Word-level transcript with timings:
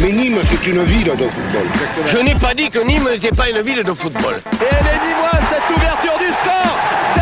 Mais 0.00 0.12
Nîmes, 0.12 0.40
c'est 0.44 0.66
une 0.66 0.84
ville 0.84 1.04
de 1.04 1.10
football. 1.10 1.66
Je 2.06 2.18
n'ai 2.18 2.34
pas 2.34 2.54
dit 2.54 2.68
que 2.68 2.78
Nîmes 2.86 3.08
n'était 3.10 3.30
pas 3.30 3.48
une 3.48 3.62
ville 3.62 3.82
de 3.82 3.94
football. 3.94 4.40
Et 4.52 4.64
elle 4.70 4.86
est 4.86 5.06
nîmoise, 5.06 5.44
cette 5.48 5.76
ouverture 5.76 6.18
du 6.18 6.32
score 6.32 7.21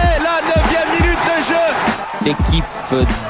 jeu 2.22 2.30
L'équipe 2.30 2.64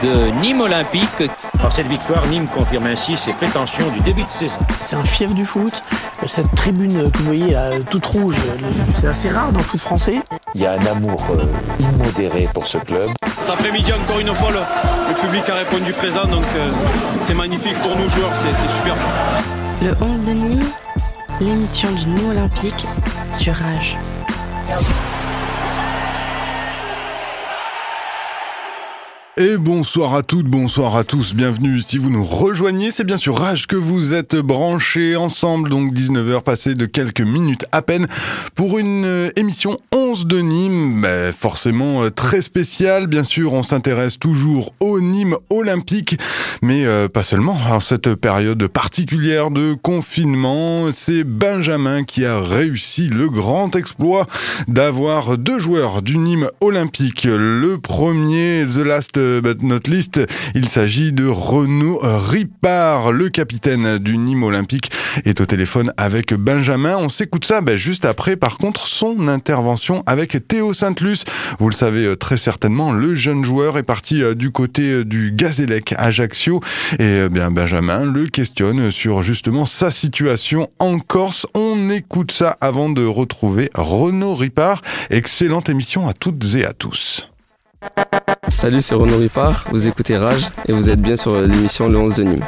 de 0.02 0.30
Nîmes 0.40 0.60
Olympique. 0.60 1.30
Par 1.60 1.72
cette 1.74 1.88
victoire, 1.88 2.26
Nîmes 2.26 2.48
confirme 2.48 2.86
ainsi 2.86 3.16
ses 3.18 3.32
prétentions 3.32 3.90
du 3.90 4.00
début 4.00 4.24
de 4.24 4.30
saison. 4.30 4.58
C'est 4.80 4.96
un 4.96 5.04
fief 5.04 5.34
du 5.34 5.44
foot. 5.44 5.82
Cette 6.26 6.54
tribune 6.54 7.10
que 7.10 7.18
vous 7.18 7.24
voyez 7.24 7.50
là, 7.50 7.70
toute 7.88 8.04
rouge, 8.06 8.36
c'est 8.94 9.08
assez 9.08 9.30
rare 9.30 9.52
dans 9.52 9.58
le 9.58 9.64
foot 9.64 9.80
français. 9.80 10.20
Il 10.54 10.60
y 10.60 10.66
a 10.66 10.72
un 10.72 10.86
amour 10.86 11.22
euh, 11.30 11.44
immodéré 11.80 12.48
pour 12.52 12.66
ce 12.66 12.78
club. 12.78 13.08
Cet 13.26 13.48
après-midi, 13.48 13.92
encore 13.92 14.18
une 14.18 14.34
fois, 14.34 14.50
le, 14.50 14.58
le, 15.08 15.14
public 15.20 15.48
a 15.48 15.54
répondu 15.54 15.92
présent, 15.92 16.26
donc 16.26 16.44
euh, 16.56 16.70
c'est 17.20 17.34
magnifique 17.34 17.78
pour 17.80 17.96
nous 17.96 18.08
joueurs, 18.08 18.32
c'est 18.34 18.54
super. 18.76 18.96
Le 19.82 19.94
11 20.04 20.22
de 20.22 20.32
Nîmes, 20.32 20.64
l'émission 21.40 21.90
du 21.92 22.06
Nîmes 22.06 22.30
Olympique 22.30 22.86
sur 23.32 23.54
Rage. 23.54 23.96
Et 29.42 29.56
bonsoir 29.56 30.14
à 30.14 30.22
toutes, 30.22 30.48
bonsoir 30.48 30.98
à 30.98 31.02
tous, 31.02 31.32
bienvenue. 31.32 31.80
Si 31.80 31.96
vous 31.96 32.10
nous 32.10 32.24
rejoignez, 32.24 32.90
c'est 32.90 33.04
bien 33.04 33.16
sûr 33.16 33.38
Rage 33.38 33.66
que 33.66 33.74
vous 33.74 34.12
êtes 34.12 34.36
branchés 34.36 35.16
ensemble, 35.16 35.70
donc 35.70 35.94
19h 35.94 36.42
passées 36.42 36.74
de 36.74 36.84
quelques 36.84 37.22
minutes 37.22 37.64
à 37.72 37.80
peine 37.80 38.06
pour 38.54 38.78
une 38.78 39.06
euh, 39.06 39.30
émission 39.36 39.78
11 39.94 40.26
de 40.26 40.40
Nîmes, 40.40 40.92
mais 40.94 41.32
forcément 41.32 42.02
euh, 42.02 42.10
très 42.10 42.42
spéciale, 42.42 43.06
bien 43.06 43.24
sûr 43.24 43.54
on 43.54 43.62
s'intéresse 43.62 44.18
toujours 44.18 44.74
au 44.78 45.00
Nîmes 45.00 45.36
olympique, 45.48 46.18
mais 46.60 46.84
euh, 46.84 47.08
pas 47.08 47.22
seulement, 47.22 47.56
en 47.70 47.80
cette 47.80 48.16
période 48.16 48.66
particulière 48.68 49.50
de 49.50 49.72
confinement, 49.72 50.92
c'est 50.92 51.24
Benjamin 51.24 52.04
qui 52.04 52.26
a 52.26 52.38
réussi 52.42 53.08
le 53.08 53.30
grand 53.30 53.74
exploit 53.74 54.26
d'avoir 54.68 55.38
deux 55.38 55.58
joueurs 55.58 56.02
du 56.02 56.18
Nîmes 56.18 56.50
olympique, 56.60 57.24
le 57.24 57.78
premier, 57.78 58.66
The 58.66 58.84
Last 58.84 59.16
but 59.42 59.62
not 59.62 59.80
least, 59.86 60.20
il 60.54 60.68
s'agit 60.68 61.12
de 61.12 61.26
Renaud 61.26 62.00
Ripard, 62.02 63.12
le 63.12 63.28
capitaine 63.28 63.98
du 63.98 64.18
Nîmes 64.18 64.42
Olympique, 64.42 64.90
est 65.24 65.40
au 65.40 65.46
téléphone 65.46 65.92
avec 65.96 66.34
Benjamin. 66.34 66.96
On 66.96 67.08
s'écoute 67.08 67.44
ça 67.44 67.60
ben, 67.60 67.76
juste 67.76 68.04
après, 68.04 68.36
par 68.36 68.58
contre, 68.58 68.86
son 68.86 69.28
intervention 69.28 70.02
avec 70.06 70.48
Théo 70.48 70.72
Saint-Luce. 70.72 71.24
Vous 71.58 71.68
le 71.68 71.74
savez 71.74 72.16
très 72.16 72.36
certainement, 72.36 72.92
le 72.92 73.14
jeune 73.14 73.44
joueur 73.44 73.78
est 73.78 73.82
parti 73.82 74.22
du 74.34 74.50
côté 74.50 75.04
du 75.04 75.32
Gazélec 75.32 75.94
Ajaccio 75.96 76.60
et 76.98 77.28
bien 77.28 77.50
Benjamin 77.50 78.10
le 78.10 78.26
questionne 78.26 78.90
sur 78.90 79.22
justement 79.22 79.66
sa 79.66 79.90
situation 79.90 80.68
en 80.78 80.98
Corse. 80.98 81.46
On 81.54 81.90
écoute 81.90 82.32
ça 82.32 82.56
avant 82.60 82.90
de 82.90 83.04
retrouver 83.04 83.70
Renaud 83.74 84.34
Ripard. 84.34 84.82
Excellente 85.10 85.68
émission 85.68 86.08
à 86.08 86.12
toutes 86.12 86.54
et 86.54 86.64
à 86.64 86.72
tous. 86.72 87.29
Salut, 88.48 88.80
c'est 88.80 88.94
Renaud 88.94 89.16
Ripard, 89.16 89.66
vous 89.70 89.86
écoutez 89.86 90.16
Rage 90.16 90.50
et 90.68 90.72
vous 90.72 90.90
êtes 90.90 91.00
bien 91.00 91.16
sur 91.16 91.40
l'émission 91.40 91.88
Le 91.88 91.96
11 91.96 92.14
de 92.16 92.22
Nîmes. 92.24 92.44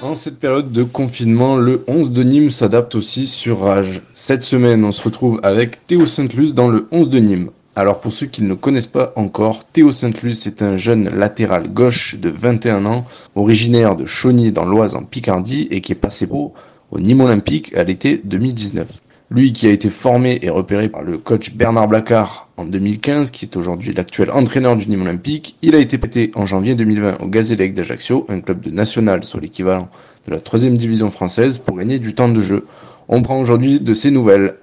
En 0.00 0.14
cette 0.14 0.38
période 0.38 0.72
de 0.72 0.82
confinement, 0.82 1.56
le 1.56 1.84
11 1.88 2.12
de 2.12 2.22
Nîmes 2.22 2.50
s'adapte 2.50 2.94
aussi 2.94 3.26
sur 3.26 3.60
Rage. 3.60 4.00
Cette 4.14 4.42
semaine, 4.42 4.84
on 4.84 4.92
se 4.92 5.02
retrouve 5.02 5.40
avec 5.42 5.86
Théo 5.86 6.06
Saint-Luce 6.06 6.54
dans 6.54 6.68
le 6.68 6.86
11 6.90 7.10
de 7.10 7.18
Nîmes. 7.18 7.50
Alors 7.76 8.00
pour 8.00 8.12
ceux 8.12 8.26
qui 8.26 8.42
ne 8.42 8.48
le 8.48 8.56
connaissent 8.56 8.86
pas 8.86 9.12
encore, 9.16 9.64
Théo 9.64 9.92
Saint-Luce 9.92 10.46
est 10.46 10.62
un 10.62 10.76
jeune 10.76 11.10
latéral 11.10 11.68
gauche 11.68 12.16
de 12.16 12.30
21 12.30 12.86
ans, 12.86 13.04
originaire 13.34 13.94
de 13.94 14.06
Chauny 14.06 14.52
dans 14.52 14.64
l'Oise 14.64 14.94
en 14.94 15.04
Picardie 15.04 15.68
et 15.70 15.80
qui 15.80 15.92
est 15.92 15.96
passé 15.96 16.26
pro 16.26 16.54
au 16.90 16.98
Nîmes 16.98 17.20
Olympique 17.20 17.74
à 17.76 17.84
l'été 17.84 18.20
2019. 18.24 18.88
Lui 19.30 19.52
qui 19.52 19.66
a 19.66 19.70
été 19.70 19.90
formé 19.90 20.38
et 20.40 20.48
repéré 20.48 20.88
par 20.88 21.02
le 21.02 21.18
coach 21.18 21.52
Bernard 21.52 21.86
Blacard 21.86 22.48
en 22.56 22.64
2015, 22.64 23.30
qui 23.30 23.44
est 23.44 23.56
aujourd'hui 23.58 23.92
l'actuel 23.92 24.30
entraîneur 24.30 24.74
du 24.74 24.86
Nîmes 24.86 25.02
Olympique, 25.02 25.58
il 25.60 25.74
a 25.74 25.78
été 25.78 25.98
pété 25.98 26.30
en 26.34 26.46
janvier 26.46 26.74
2020 26.74 27.18
au 27.20 27.26
Gazélec 27.26 27.74
d'Ajaccio, 27.74 28.24
un 28.30 28.40
club 28.40 28.60
de 28.60 28.70
national 28.70 29.24
sur 29.24 29.38
l'équivalent 29.38 29.90
de 30.26 30.32
la 30.32 30.40
troisième 30.40 30.78
division 30.78 31.10
française, 31.10 31.58
pour 31.58 31.76
gagner 31.76 31.98
du 31.98 32.14
temps 32.14 32.30
de 32.30 32.40
jeu. 32.40 32.64
On 33.08 33.20
prend 33.20 33.38
aujourd'hui 33.38 33.80
de 33.80 33.92
ses 33.92 34.10
nouvelles. 34.10 34.54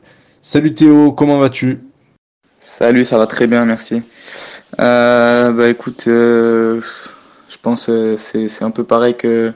Salut 0.41 0.73
Théo, 0.73 1.11
comment 1.11 1.37
vas-tu? 1.37 1.81
Salut, 2.59 3.05
ça 3.05 3.19
va 3.19 3.27
très 3.27 3.45
bien, 3.45 3.65
merci. 3.65 4.01
Euh, 4.79 5.51
bah 5.51 5.69
écoute, 5.69 6.05
euh, 6.07 6.81
je 7.49 7.57
pense 7.61 7.85
que 7.85 8.15
c'est 8.17 8.63
un 8.63 8.71
peu 8.71 8.83
pareil 8.83 9.15
que 9.15 9.53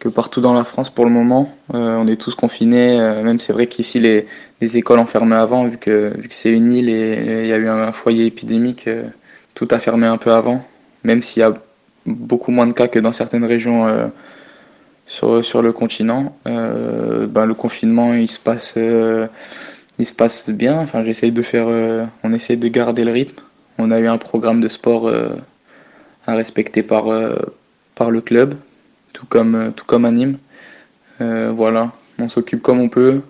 que 0.00 0.08
partout 0.08 0.40
dans 0.40 0.54
la 0.54 0.64
France 0.64 0.90
pour 0.90 1.04
le 1.04 1.10
moment. 1.10 1.54
Euh, 1.74 1.96
on 1.96 2.08
est 2.08 2.16
tous 2.16 2.34
confinés, 2.34 2.98
euh, 2.98 3.22
même 3.22 3.38
c'est 3.38 3.52
vrai 3.52 3.66
qu'ici 3.66 4.00
les, 4.00 4.26
les, 4.60 4.76
écoles 4.78 4.98
ont 4.98 5.06
fermé 5.06 5.36
avant, 5.36 5.66
vu 5.66 5.76
que, 5.76 6.18
vu 6.18 6.28
que 6.28 6.34
c'est 6.34 6.50
une 6.50 6.72
île 6.72 6.88
et 6.88 7.42
il 7.42 7.46
y 7.46 7.52
a 7.52 7.58
eu 7.58 7.68
un 7.68 7.92
foyer 7.92 8.26
épidémique, 8.26 8.88
euh, 8.88 9.04
tout 9.54 9.68
a 9.70 9.78
fermé 9.78 10.06
un 10.06 10.16
peu 10.16 10.32
avant, 10.32 10.64
même 11.04 11.20
s'il 11.20 11.40
y 11.40 11.44
a 11.44 11.54
beaucoup 12.06 12.50
moins 12.50 12.66
de 12.66 12.72
cas 12.72 12.88
que 12.88 12.98
dans 12.98 13.12
certaines 13.12 13.44
régions 13.44 14.10
sur, 15.06 15.44
sur 15.44 15.60
le 15.60 15.72
continent. 15.72 16.34
Ben, 16.46 17.44
le 17.44 17.54
confinement 17.54 18.14
il 18.14 18.28
se 18.28 18.38
passe, 18.38 18.74
il 18.76 20.06
se 20.06 20.14
passe 20.14 20.48
bien, 20.48 20.78
enfin, 20.78 21.02
j'essaye 21.02 21.30
de 21.30 21.42
faire, 21.42 21.66
on 22.24 22.32
essaye 22.32 22.56
de 22.56 22.68
garder 22.68 23.04
le 23.04 23.12
rythme. 23.12 23.42
On 23.76 23.90
a 23.90 24.00
eu 24.00 24.06
un 24.06 24.16
programme 24.16 24.62
de 24.62 24.68
sport 24.68 25.12
à 26.26 26.34
respecter 26.34 26.82
par, 26.82 27.04
par 27.94 28.10
le 28.10 28.22
club, 28.22 28.54
tout 29.12 29.26
comme, 29.26 29.72
tout 29.76 29.84
comme 29.84 30.04
à 30.04 30.10
Nîmes. 30.10 30.38
Euh, 31.20 31.52
voilà, 31.54 31.92
on 32.18 32.28
s'occupe 32.28 32.62
comme 32.62 32.80
on 32.80 32.88
peut. 32.88 33.20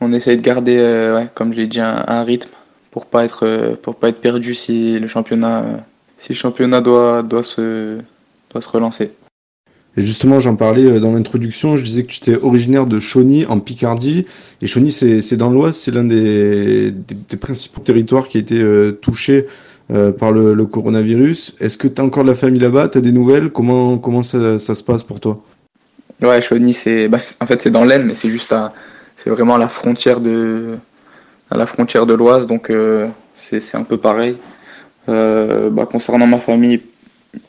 On 0.00 0.12
essaye 0.12 0.36
de 0.36 0.42
garder, 0.42 0.78
euh, 0.78 1.24
comme 1.34 1.52
je 1.52 1.58
l'ai 1.58 1.66
dit, 1.66 1.80
un, 1.80 2.22
rythme 2.22 2.50
pour 2.90 3.06
pas 3.06 3.24
être, 3.24 3.46
euh, 3.46 3.74
pour 3.80 3.96
pas 3.96 4.08
être 4.08 4.20
perdu 4.20 4.54
si 4.54 4.98
le 4.98 5.08
championnat, 5.08 5.64
si 6.16 6.30
le 6.30 6.34
championnat 6.36 6.80
doit, 6.80 7.22
doit, 7.22 7.42
se, 7.42 7.98
doit 8.50 8.62
se 8.62 8.68
relancer. 8.68 9.12
Et 9.96 10.02
justement, 10.02 10.38
j'en 10.38 10.54
parlais 10.54 11.00
dans 11.00 11.12
l'introduction, 11.12 11.76
je 11.76 11.82
disais 11.82 12.04
que 12.04 12.12
tu 12.12 12.18
étais 12.18 12.36
originaire 12.40 12.86
de 12.86 13.00
Chauny, 13.00 13.46
en 13.46 13.58
Picardie. 13.58 14.26
Et 14.62 14.68
Chauny, 14.68 14.92
c'est 14.92 15.36
dans 15.36 15.50
l'Oise, 15.50 15.76
c'est 15.76 15.90
l'un 15.90 16.04
des, 16.04 16.92
des, 16.92 17.36
principaux 17.36 17.80
territoires 17.80 18.28
qui 18.28 18.36
a 18.36 18.40
été 18.40 18.62
euh, 18.62 18.92
touché 18.92 19.46
euh, 19.90 20.12
par 20.12 20.32
le, 20.32 20.66
coronavirus. 20.66 21.56
Est-ce 21.60 21.78
que 21.78 21.88
tu 21.88 22.02
as 22.02 22.04
encore 22.04 22.22
de 22.22 22.28
la 22.28 22.34
famille 22.34 22.60
là-bas? 22.60 22.88
Tu 22.88 22.98
as 22.98 23.00
des 23.00 23.10
nouvelles? 23.10 23.48
Comment, 23.48 23.96
comment 23.96 24.22
ça, 24.22 24.58
ça, 24.58 24.74
se 24.74 24.84
passe 24.84 25.02
pour 25.02 25.18
toi? 25.18 25.42
Ouais, 26.20 26.42
Chauny, 26.42 26.74
c'est, 26.74 27.08
bah, 27.08 27.16
en 27.40 27.46
fait, 27.46 27.62
c'est 27.62 27.70
dans 27.70 27.86
l'Aisne, 27.86 28.04
mais 28.04 28.14
c'est 28.14 28.28
juste 28.28 28.52
à, 28.52 28.74
c'est 29.16 29.30
vraiment 29.30 29.54
à 29.54 29.58
la 29.58 29.70
frontière 29.70 30.20
de, 30.20 30.76
la 31.50 31.64
frontière 31.64 32.04
de 32.04 32.12
l'Oise, 32.12 32.46
donc 32.46 32.68
euh, 32.68 33.08
c'est 33.38 33.76
un 33.76 33.82
peu 33.82 33.96
pareil. 33.96 34.36
Euh, 35.08 35.70
bah, 35.70 35.86
concernant 35.90 36.26
ma 36.26 36.36
famille, 36.36 36.82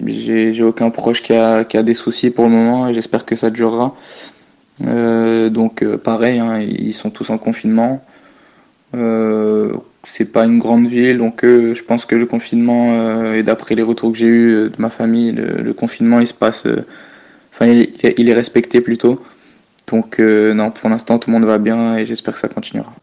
j'ai 0.05 0.63
aucun 0.63 0.91
proche 0.91 1.21
qui 1.21 1.33
a, 1.33 1.65
qui 1.65 1.75
a 1.75 1.83
des 1.83 1.93
soucis 1.93 2.29
pour 2.29 2.45
le 2.45 2.51
moment 2.51 2.87
et 2.87 2.93
j'espère 2.93 3.25
que 3.25 3.35
ça 3.35 3.49
durera. 3.49 3.95
Donc 4.79 5.83
pareil, 5.97 6.39
hein, 6.39 6.59
ils 6.61 6.93
sont 6.93 7.09
tous 7.09 7.29
en 7.31 7.37
confinement. 7.37 8.01
C'est 10.03 10.25
pas 10.25 10.45
une 10.45 10.59
grande 10.59 10.87
ville, 10.87 11.17
donc 11.17 11.43
euh, 11.43 11.73
je 11.75 11.83
pense 11.83 12.05
que 12.05 12.15
le 12.15 12.25
confinement, 12.25 12.93
euh, 12.93 13.35
et 13.35 13.43
d'après 13.43 13.75
les 13.75 13.83
retours 13.83 14.11
que 14.11 14.17
j'ai 14.17 14.27
eu 14.27 14.69
de 14.69 14.75
ma 14.81 14.89
famille, 14.89 15.31
le, 15.31 15.73
confinement 15.73 16.19
il 16.19 16.27
se 16.27 16.33
passe, 16.33 16.63
enfin 17.53 17.67
il, 17.67 18.29
est 18.29 18.33
respecté 18.33 18.81
plutôt. 18.81 19.21
Donc 19.87 20.19
non, 20.19 20.71
pour 20.71 20.89
l'instant 20.89 21.19
tout 21.19 21.29
le 21.29 21.35
monde 21.35 21.45
va 21.45 21.57
bien 21.57 21.97
et 21.97 22.05
j'espère 22.05 22.33
que 22.35 22.39
ça 22.39 22.47
continuera. 22.47 22.93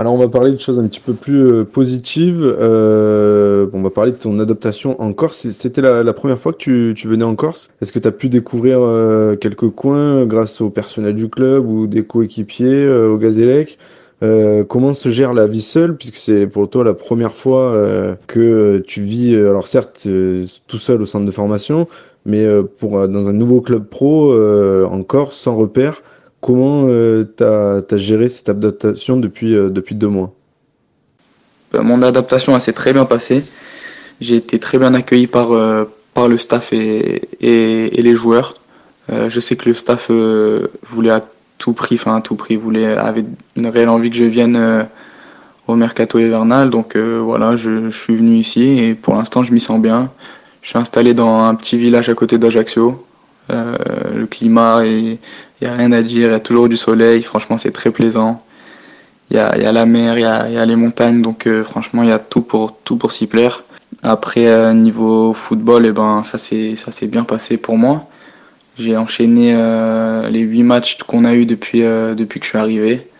Alors 0.00 0.14
on 0.14 0.18
va 0.18 0.28
parler 0.28 0.52
de 0.52 0.58
choses 0.58 0.78
un 0.78 0.86
petit 0.86 0.98
peu 0.98 1.12
plus 1.12 1.64
positives. 1.66 2.40
Euh, 2.42 3.66
on 3.74 3.82
va 3.82 3.90
parler 3.90 4.12
de 4.12 4.16
ton 4.16 4.38
adaptation 4.40 4.98
en 4.98 5.12
Corse. 5.12 5.46
C'était 5.50 5.82
la, 5.82 6.12
première 6.14 6.40
fois 6.40 6.52
que 6.52 6.58
tu, 6.58 6.94
tu 6.96 7.06
venais 7.06 7.22
en 7.22 7.34
Corse. 7.34 7.70
Est-ce 7.82 7.92
que 7.92 7.98
tu 7.98 8.08
as 8.08 8.12
pu 8.12 8.30
découvrir 8.30 8.78
euh, 8.80 9.36
quelques 9.36 9.68
coins 9.68 10.24
grâce 10.24 10.62
au 10.62 10.70
personnel 10.70 11.14
du 11.14 11.28
club 11.28 11.66
ou 11.66 11.86
des 11.86 12.02
coéquipiers 12.02 12.86
euh, 12.86 13.10
au 13.10 13.18
Gazélec? 13.18 13.78
Euh, 14.22 14.64
comment 14.64 14.92
se 14.92 15.08
gère 15.08 15.32
la 15.32 15.46
vie 15.46 15.62
seule, 15.62 15.96
puisque 15.96 16.16
c'est 16.16 16.46
pour 16.46 16.68
toi 16.68 16.84
la 16.84 16.92
première 16.92 17.34
fois 17.34 17.72
euh, 17.72 18.14
que 18.26 18.82
tu 18.86 19.00
vis, 19.00 19.34
euh, 19.34 19.50
alors 19.50 19.66
certes 19.66 20.06
tout 20.66 20.78
seul 20.78 21.00
au 21.00 21.06
centre 21.06 21.24
de 21.24 21.30
formation, 21.30 21.88
mais 22.26 22.46
pour 22.78 23.08
dans 23.08 23.28
un 23.30 23.32
nouveau 23.32 23.62
club 23.62 23.86
pro 23.86 24.34
en 24.84 25.02
Corse, 25.02 25.36
sans 25.36 25.56
repère. 25.56 26.02
Comment 26.42 26.86
tu 26.86 27.44
as, 27.44 27.82
géré 27.96 28.28
cette 28.28 28.50
adaptation 28.50 29.16
depuis, 29.16 29.52
depuis 29.52 29.94
deux 29.94 30.08
mois? 30.08 30.34
Mon 31.72 32.02
adaptation 32.02 32.58
s'est 32.60 32.74
très 32.74 32.92
bien 32.92 33.06
passée. 33.06 33.42
J'ai 34.20 34.36
été 34.36 34.58
très 34.58 34.76
bien 34.76 34.92
accueilli 34.92 35.28
par, 35.28 35.48
par 36.12 36.28
le 36.28 36.36
staff 36.36 36.74
et, 36.74 37.22
et 37.40 38.02
les 38.02 38.14
joueurs. 38.14 38.52
je 39.08 39.40
sais 39.40 39.56
que 39.56 39.70
le 39.70 39.74
staff 39.74 40.10
voulait 40.90 41.10
tout 41.60 41.74
prix, 41.74 41.94
enfin 41.94 42.20
tout 42.20 42.34
prix, 42.34 42.56
voulait, 42.56 42.96
avait 42.96 43.24
une 43.54 43.68
réelle 43.68 43.90
envie 43.90 44.10
que 44.10 44.16
je 44.16 44.24
vienne 44.24 44.56
euh, 44.56 44.82
au 45.68 45.76
mercato 45.76 46.18
hivernal. 46.18 46.70
Donc 46.70 46.96
euh, 46.96 47.20
voilà, 47.22 47.54
je, 47.54 47.90
suis 47.90 48.16
venu 48.16 48.36
ici 48.36 48.80
et 48.80 48.94
pour 48.94 49.14
l'instant 49.14 49.44
je 49.44 49.52
m'y 49.52 49.60
sens 49.60 49.80
bien. 49.80 50.10
Je 50.62 50.70
suis 50.70 50.78
installé 50.78 51.14
dans 51.14 51.44
un 51.44 51.54
petit 51.54 51.76
village 51.78 52.08
à 52.08 52.14
côté 52.14 52.38
d'Ajaccio. 52.38 53.06
le 53.48 54.26
climat, 54.26 54.84
il 54.84 55.18
n'y 55.62 55.68
a 55.68 55.74
rien 55.74 55.92
à 55.92 56.02
dire, 56.02 56.28
il 56.28 56.32
y 56.32 56.34
a 56.34 56.40
toujours 56.40 56.68
du 56.68 56.76
soleil, 56.76 57.22
franchement 57.22 57.58
c'est 57.58 57.72
très 57.72 57.90
plaisant. 57.90 58.42
Il 59.30 59.36
y 59.36 59.40
a, 59.40 59.56
y 59.58 59.64
a, 59.64 59.72
la 59.72 59.86
mer, 59.86 60.18
il 60.18 60.22
y 60.22 60.24
a, 60.24 60.48
y 60.48 60.58
a, 60.58 60.66
les 60.66 60.76
montagnes, 60.76 61.22
donc 61.22 61.48
franchement 61.64 62.02
il 62.02 62.08
y 62.08 62.12
a 62.12 62.18
tout 62.18 62.42
pour, 62.42 62.76
tout 62.84 62.96
pour 62.96 63.12
s'y 63.12 63.26
plaire. 63.26 63.62
Après 64.02 64.74
niveau 64.74 65.34
football, 65.34 65.84
et 65.84 65.90
eh 65.90 65.92
ben, 65.92 66.22
ça 66.24 66.38
s'est 66.38 67.06
bien 67.06 67.24
passé 67.24 67.56
pour 67.56 67.76
moi. 67.76 68.06
J'ai 68.80 68.96
enchaîné 68.96 69.52
les 70.30 70.40
huit 70.40 70.62
matchs 70.62 70.98
qu'on 70.98 71.24
a 71.24 71.34
eu 71.34 71.46
depuis, 71.46 71.80
depuis 71.80 72.40
que 72.40 72.46
je 72.46 72.50
suis 72.50 72.58
arrivé. 72.58 73.10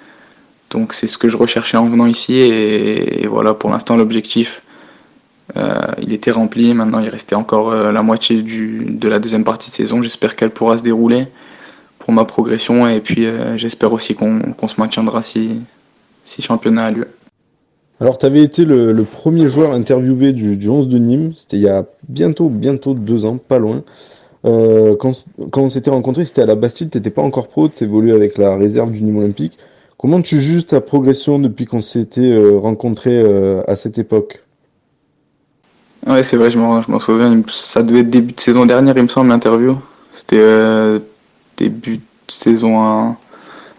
Donc 0.71 0.95
c'est 0.95 1.09
ce 1.09 1.19
que 1.19 1.29
je 1.29 1.37
recherchais 1.37 1.77
en 1.77 1.89
venant 1.89 2.07
ici 2.07 2.35
et, 2.37 3.27
voilà 3.27 3.55
pour 3.55 3.71
l'instant 3.71 3.97
l'objectif 3.97 4.63
euh, 5.57 5.81
il 6.01 6.13
était 6.13 6.31
rempli. 6.31 6.73
Maintenant 6.75 7.01
il 7.01 7.09
restait 7.09 7.35
encore 7.35 7.73
euh, 7.73 7.91
la 7.91 8.03
moitié 8.03 8.43
du, 8.43 8.87
de 8.89 9.09
la 9.09 9.19
deuxième 9.19 9.43
partie 9.43 9.69
de 9.69 9.75
saison. 9.75 10.01
J'espère 10.01 10.37
qu'elle 10.37 10.51
pourra 10.51 10.79
se 10.79 10.85
dérouler 10.85 11.27
pour 11.99 12.13
ma 12.13 12.25
progression 12.25 12.89
et 12.89 13.01
puis 13.01 13.27
euh, 13.27 13.57
j'espère 13.59 13.93
aussi 13.93 14.15
qu'on 14.15 14.69
se 14.69 14.81
maintiendra 14.81 15.23
si, 15.23 15.61
si 16.25 16.41
championnat 16.41 16.87
a 16.87 16.91
lieu. 16.93 17.09
Alors 18.01 18.17
tu 18.17 18.27
avais 18.27 18.43
été 18.43 18.65
le, 18.65 18.93
le, 18.93 19.03
premier 19.03 19.49
joueur 19.49 19.73
interviewé 19.73 20.33
du, 20.33 20.57
du 20.57 20.69
11 20.69 20.89
de 20.89 20.99
Nîmes, 20.99 21.33
c'était 21.35 21.59
il 21.59 21.63
y 21.65 21.69
a 21.69 21.85
bientôt 22.09 22.49
bientôt 22.49 22.95
deux 22.95 23.27
ans, 23.27 23.37
pas 23.37 23.59
loin. 23.59 23.83
Quand, 24.45 25.13
quand 25.51 25.63
on 25.63 25.71
s'était 25.71 25.91
rencontré, 25.91 26.25
c'était 26.25 26.43
à 26.43 26.47
la 26.47 26.55
Bastille, 26.55 26.89
tu 26.89 26.99
n'étais 26.99 27.11
pas 27.11 27.23
encore 27.23 27.49
pro, 27.49 27.69
tu 27.69 27.85
évoluais 27.85 28.13
avec 28.13 28.39
la 28.39 28.57
réserve 28.57 28.91
du 28.91 29.03
Nîmes 29.03 29.19
Olympique. 29.19 29.59
Comment 30.01 30.23
tu 30.23 30.41
juges 30.41 30.67
ta 30.67 30.81
progression 30.81 31.39
depuis 31.39 31.67
qu'on 31.67 31.83
s'était 31.83 32.23
euh, 32.23 32.57
rencontré 32.57 33.11
euh, 33.13 33.61
à 33.69 33.77
cette 33.77 33.99
époque? 33.99 34.43
Ouais, 36.07 36.23
c'est 36.23 36.39
vrai, 36.39 36.51
je 36.51 36.59
m'en 36.59 36.99
souviens. 36.99 37.43
Ça 37.51 37.83
devait 37.83 38.01
être 38.01 38.09
début 38.09 38.33
de 38.33 38.41
saison 38.41 38.65
dernière, 38.65 38.97
il 38.97 39.03
me 39.03 39.09
semble, 39.09 39.29
l'interview. 39.29 39.77
C'était 40.15 40.39
euh, 40.39 41.01
début 41.59 41.99
de 41.99 42.03
saison 42.29 42.83
1. 42.83 43.09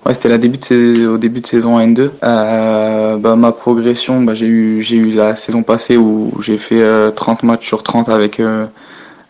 Ouais, 0.06 0.13
c'était 0.13 0.38
début 0.38 0.60
de, 0.60 1.08
au 1.08 1.18
début 1.18 1.42
de 1.42 1.48
saison 1.48 1.80
1 1.80 1.88
N2. 1.88 2.12
bah, 2.22 3.36
ma 3.36 3.52
progression, 3.52 4.22
bah, 4.22 4.36
j'ai 4.36 4.46
eu, 4.46 5.12
la 5.16 5.36
saison 5.36 5.63
passée 5.63 5.98
où 5.98 6.31
j'ai 6.40 6.60
fait 6.60 6.84
30 7.16 7.42
matchs 7.42 7.66
sur 7.66 7.81
30 7.81 8.10
avec, 8.10 8.40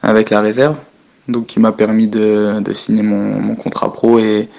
avec 0.04 0.30
la 0.30 0.42
réserve. 0.42 0.76
Donc, 1.32 1.48
qui 1.48 1.60
m'a 1.60 1.72
permis 1.72 2.08
de, 2.08 2.60
de 2.60 2.74
signer 2.74 3.04
mon, 3.04 3.40
mon, 3.40 3.56
contrat 3.56 3.94
pro 3.94 4.20
et, 4.20 4.50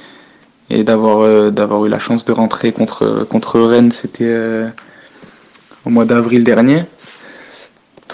et 0.70 0.84
d'avoir 0.84 1.20
euh, 1.20 1.50
eu 1.84 1.88
la 1.88 1.98
chance 1.98 2.24
de 2.24 2.32
rentrer 2.32 2.72
contre 2.72 3.26
contre 3.28 3.60
Rennes, 3.60 3.92
c'était 3.92 4.24
euh, 4.24 4.68
au 5.84 5.90
mois 5.90 6.06
d'avril 6.06 6.44
dernier. 6.44 6.84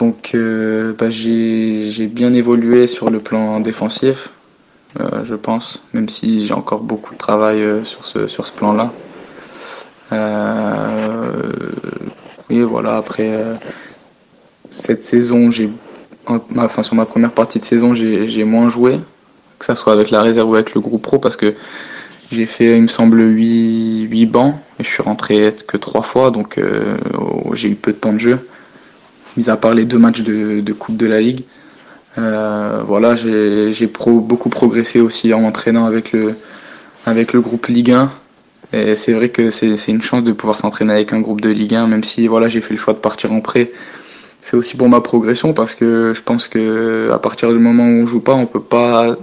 Donc 0.00 0.32
euh, 0.34 0.92
bah, 0.98 1.08
j'ai 1.10 2.06
bien 2.08 2.34
évolué 2.34 2.88
sur 2.88 3.10
le 3.10 3.20
plan 3.20 3.60
défensif, 3.60 4.30
je 4.98 5.34
pense, 5.36 5.82
même 5.92 6.08
si 6.08 6.46
j'ai 6.46 6.54
encore 6.54 6.80
beaucoup 6.80 7.14
de 7.14 7.18
travail 7.18 7.62
sur 7.84 8.04
ce 8.06 8.26
sur 8.26 8.44
ce 8.46 8.52
plan-là. 8.52 8.92
et 12.50 12.62
voilà, 12.62 12.96
après 12.96 13.30
cette 14.70 15.04
saison, 15.04 15.50
j'ai 15.50 15.70
sur 16.82 16.94
ma 16.94 17.06
première 17.06 17.32
partie 17.32 17.58
de 17.58 17.64
saison, 17.64 17.94
j'ai 17.94 18.44
moins 18.44 18.70
joué, 18.70 19.00
que 19.58 19.64
ça 19.64 19.74
soit 19.74 19.92
avec 19.92 20.10
la 20.10 20.22
réserve 20.22 20.50
ou 20.50 20.54
avec 20.54 20.74
le 20.74 20.80
groupe 20.80 21.02
pro, 21.02 21.18
parce 21.18 21.36
que 21.36 21.54
j'ai 22.30 22.46
fait, 22.46 22.76
il 22.76 22.82
me 22.82 22.88
semble, 22.88 23.20
8, 23.20 24.08
8 24.10 24.26
bancs 24.26 24.54
et 24.78 24.84
je 24.84 24.88
suis 24.88 25.02
rentré 25.02 25.50
que 25.66 25.76
3 25.76 26.02
fois, 26.02 26.30
donc 26.30 26.58
euh, 26.58 26.98
j'ai 27.54 27.70
eu 27.70 27.74
peu 27.74 27.92
de 27.92 27.96
temps 27.96 28.12
de 28.12 28.18
jeu, 28.18 28.46
mis 29.36 29.48
à 29.48 29.56
part 29.56 29.74
les 29.74 29.84
deux 29.84 29.98
matchs 29.98 30.20
de, 30.20 30.72
Coupe 30.72 30.96
de 30.96 31.06
la 31.06 31.20
Ligue. 31.20 31.44
Euh, 32.18 32.82
voilà, 32.86 33.14
j'ai 33.16 33.86
beaucoup 33.86 34.50
progressé 34.50 35.00
aussi 35.00 35.32
en 35.32 35.40
m'entraînant 35.40 35.86
avec 35.86 36.12
le, 36.12 37.40
groupe 37.40 37.66
Ligue 37.66 37.92
1. 37.92 38.10
Et 38.74 38.96
c'est 38.96 39.14
vrai 39.14 39.30
que 39.30 39.50
c'est 39.50 39.88
une 39.88 40.02
chance 40.02 40.22
de 40.24 40.32
pouvoir 40.32 40.58
s'entraîner 40.58 40.92
avec 40.92 41.14
un 41.14 41.20
groupe 41.20 41.40
de 41.40 41.48
Ligue 41.48 41.74
1, 41.74 41.86
même 41.86 42.04
si 42.04 42.26
voilà, 42.26 42.48
j'ai 42.48 42.60
fait 42.60 42.74
le 42.74 42.78
choix 42.78 42.92
de 42.92 42.98
partir 42.98 43.32
en 43.32 43.40
prêt. 43.40 43.72
C'est 44.40 44.56
aussi 44.56 44.76
pour 44.76 44.88
ma 44.88 45.00
progression 45.00 45.52
parce 45.52 45.74
que 45.74 46.12
je 46.14 46.22
pense 46.22 46.48
que 46.48 47.10
à 47.12 47.18
partir 47.18 47.52
du 47.52 47.58
moment 47.58 47.84
où 47.84 48.02
on 48.02 48.06
joue 48.06 48.20
pas, 48.20 48.34
on 48.34 48.46
peut 48.46 48.62
pas 48.62 49.16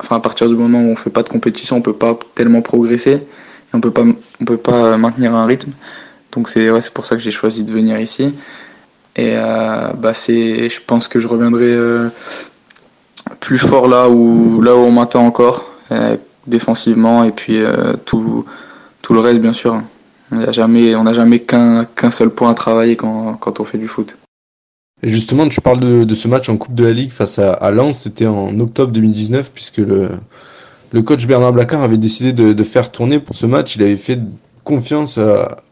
enfin 0.00 0.16
à 0.16 0.20
partir 0.20 0.48
du 0.48 0.56
moment 0.56 0.80
où 0.80 0.92
on 0.92 0.96
fait 0.96 1.10
pas 1.10 1.22
de 1.22 1.28
compétition, 1.28 1.76
on 1.76 1.82
peut 1.82 1.92
pas 1.92 2.18
tellement 2.34 2.62
progresser 2.62 3.12
et 3.12 3.74
on 3.74 3.80
peut 3.80 3.90
pas 3.90 4.02
on 4.40 4.44
peut 4.44 4.56
pas 4.56 4.96
maintenir 4.96 5.34
un 5.34 5.46
rythme. 5.46 5.72
Donc 6.32 6.48
c'est 6.48 6.70
pour 6.94 7.04
ça 7.04 7.16
que 7.16 7.22
j'ai 7.22 7.30
choisi 7.30 7.62
de 7.62 7.72
venir 7.72 8.00
ici. 8.00 8.34
Et 9.14 9.34
euh, 9.36 9.88
bah 9.92 10.14
c'est 10.14 10.68
je 10.70 10.80
pense 10.80 11.06
que 11.06 11.20
je 11.20 11.28
reviendrai 11.28 11.70
euh, 11.70 12.08
plus 13.40 13.58
fort 13.58 13.86
là 13.86 14.08
où 14.08 14.62
là 14.62 14.74
où 14.74 14.78
on 14.78 14.90
m'attend 14.90 15.26
encore 15.26 15.70
euh, 15.90 16.16
défensivement 16.46 17.24
et 17.24 17.30
puis 17.30 17.62
tout 18.06 18.46
le 19.10 19.20
reste 19.20 19.40
bien 19.40 19.52
sûr. 19.52 19.82
On 20.30 20.36
n'a 20.36 21.12
jamais 21.12 21.40
qu'un 21.40 21.84
qu'un 21.84 22.10
seul 22.10 22.30
point 22.30 22.50
à 22.50 22.54
travailler 22.54 22.96
quand 22.96 23.60
on 23.60 23.64
fait 23.64 23.78
du 23.78 23.88
foot. 23.88 24.16
Et 25.02 25.08
justement, 25.08 25.48
tu 25.48 25.60
parles 25.60 25.80
de, 25.80 26.04
de, 26.04 26.14
ce 26.14 26.28
match 26.28 26.48
en 26.48 26.56
Coupe 26.56 26.74
de 26.74 26.84
la 26.84 26.92
Ligue 26.92 27.10
face 27.10 27.38
à, 27.38 27.52
à 27.52 27.70
Lens, 27.70 28.00
c'était 28.00 28.26
en 28.26 28.58
octobre 28.60 28.92
2019, 28.92 29.50
puisque 29.52 29.78
le, 29.78 30.10
le 30.92 31.02
coach 31.02 31.26
Bernard 31.26 31.52
Blacard 31.52 31.82
avait 31.82 31.98
décidé 31.98 32.32
de, 32.32 32.52
de, 32.52 32.64
faire 32.64 32.92
tourner 32.92 33.18
pour 33.18 33.34
ce 33.34 33.46
match. 33.46 33.76
Il 33.76 33.82
avait 33.82 33.96
fait 33.96 34.20
confiance 34.64 35.18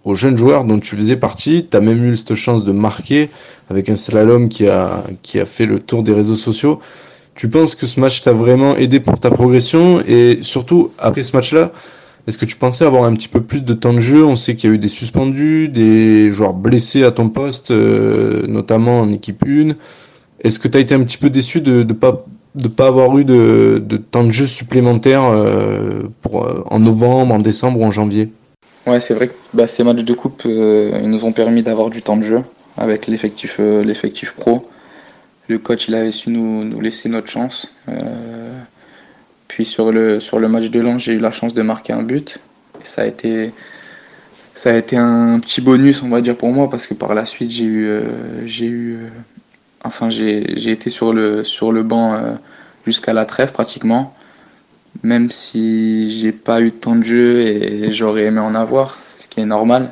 aux 0.05 0.15
jeunes 0.15 0.37
joueurs 0.37 0.65
dont 0.65 0.79
tu 0.81 0.97
faisais 0.97 1.17
partie. 1.17 1.67
Tu 1.71 1.77
as 1.77 1.81
même 1.81 2.05
eu 2.05 2.17
cette 2.17 2.35
chance 2.35 2.65
de 2.65 2.73
marquer 2.73 3.29
avec 3.69 3.89
un 3.89 3.97
slalom 3.97 4.49
qui 4.49 4.67
a, 4.67 5.05
qui 5.23 5.39
a 5.39 5.45
fait 5.45 5.67
le 5.67 5.79
tour 5.79 6.03
des 6.03 6.13
réseaux 6.13 6.37
sociaux. 6.37 6.81
Tu 7.35 7.49
penses 7.49 7.75
que 7.75 7.87
ce 7.87 8.01
match 8.01 8.23
t'a 8.23 8.33
vraiment 8.33 8.77
aidé 8.77 8.99
pour 8.99 9.19
ta 9.19 9.31
progression? 9.31 10.03
Et 10.07 10.39
surtout 10.43 10.91
après 10.99 11.23
ce 11.23 11.37
match-là, 11.37 11.73
est-ce 12.27 12.39
que 12.39 12.45
tu 12.45 12.57
pensais 12.57 12.85
avoir 12.85 13.05
un 13.05 13.15
petit 13.15 13.29
peu 13.29 13.41
plus 13.41 13.65
de 13.65 13.75
temps 13.75 13.93
de 13.93 14.01
jeu? 14.01 14.25
On 14.25 14.37
sait 14.37 14.55
qu'il 14.55 14.69
y 14.69 14.73
a 14.73 14.75
eu 14.77 14.79
des 14.79 14.89
suspendus, 14.89 15.69
des 15.69 16.31
joueurs 16.31 16.53
blessés 16.53 17.03
à 17.03 17.11
ton 17.11 17.29
poste, 17.29 17.71
euh, 17.71 18.47
notamment 18.47 19.01
en 19.01 19.13
équipe 19.13 19.43
1. 19.47 19.75
Est-ce 20.43 20.59
que 20.59 20.69
tu 20.69 20.77
as 20.77 20.81
été 20.81 20.95
un 20.95 21.03
petit 21.03 21.17
peu 21.17 21.31
déçu 21.31 21.61
de 21.61 21.83
ne 21.83 22.69
pas 22.69 22.87
avoir 22.87 23.17
eu 23.19 23.25
de, 23.25 23.83
temps 24.11 24.25
de 24.25 24.31
jeu 24.31 24.47
supplémentaire 24.47 25.25
euh, 25.25 26.03
euh, 26.33 26.63
en 26.67 26.79
novembre, 26.79 27.35
en 27.35 27.39
décembre 27.39 27.81
ou 27.81 27.85
en 27.85 27.93
janvier? 27.93 28.31
Ouais, 28.87 29.01
c'est 29.01 29.15
vrai 29.15 29.29
que 29.29 29.35
bah, 29.55 29.67
ces 29.67 29.83
matchs 29.85 30.05
de 30.05 30.15
coupe 30.15 30.43
ils 30.45 31.09
nous 31.09 31.25
ont 31.25 31.33
permis 31.33 31.63
d'avoir 31.63 31.91
du 31.91 32.03
temps 32.03 32.17
de 32.17 32.23
jeu 32.23 32.43
avec 32.77 33.07
l'effectif 33.07 34.35
pro. 34.39 34.69
Le 35.49 35.59
coach 35.59 35.89
il 35.89 35.95
avait 35.95 36.13
su 36.13 36.31
nous 36.31 36.81
laisser 36.81 37.09
notre 37.09 37.29
chance. 37.29 37.75
Puis 39.51 39.65
sur 39.65 39.91
le, 39.91 40.21
sur 40.21 40.39
le 40.39 40.47
match 40.47 40.71
de 40.71 40.79
Lens, 40.79 41.03
j'ai 41.03 41.15
eu 41.15 41.19
la 41.19 41.33
chance 41.33 41.55
de 41.55 41.63
marquer 41.63 41.93
un 41.93 42.03
but. 42.03 42.39
Ça 42.85 43.03
a 43.03 43.07
été, 43.07 43.53
un 44.97 45.41
petit 45.41 45.61
bonus, 45.61 46.05
on 46.05 46.09
va 46.09 46.21
dire, 46.21 46.37
pour 46.37 46.53
moi, 46.53 46.71
parce 46.71 46.87
que 46.87 46.95
par 46.95 47.17
la 47.17 47.27
suite, 47.27 47.51
j'ai 47.51 47.65
eu. 47.65 47.89
Euh, 47.89 48.47
j'ai 48.47 48.67
eu 48.67 48.95
euh, 48.95 49.09
enfin, 49.83 50.09
j'ai 50.09 50.71
été 50.71 50.89
sur 50.89 51.13
le, 51.13 51.83
banc 51.83 52.15
euh, 52.15 52.35
jusqu'à 52.87 53.13
la 53.13 53.25
trêve 53.25 53.51
pratiquement. 53.51 54.15
Même 55.03 55.31
si 55.31 56.21
j'ai 56.21 56.31
pas 56.31 56.61
eu 56.61 56.71
de 56.71 56.77
temps 56.77 56.95
de 56.95 57.03
jeu 57.03 57.41
et 57.41 57.93
j'aurais 57.93 58.27
aimé 58.27 58.39
en 58.39 58.55
avoir, 58.55 58.99
ce 59.19 59.27
qui 59.27 59.41
est 59.41 59.47
normal. 59.47 59.91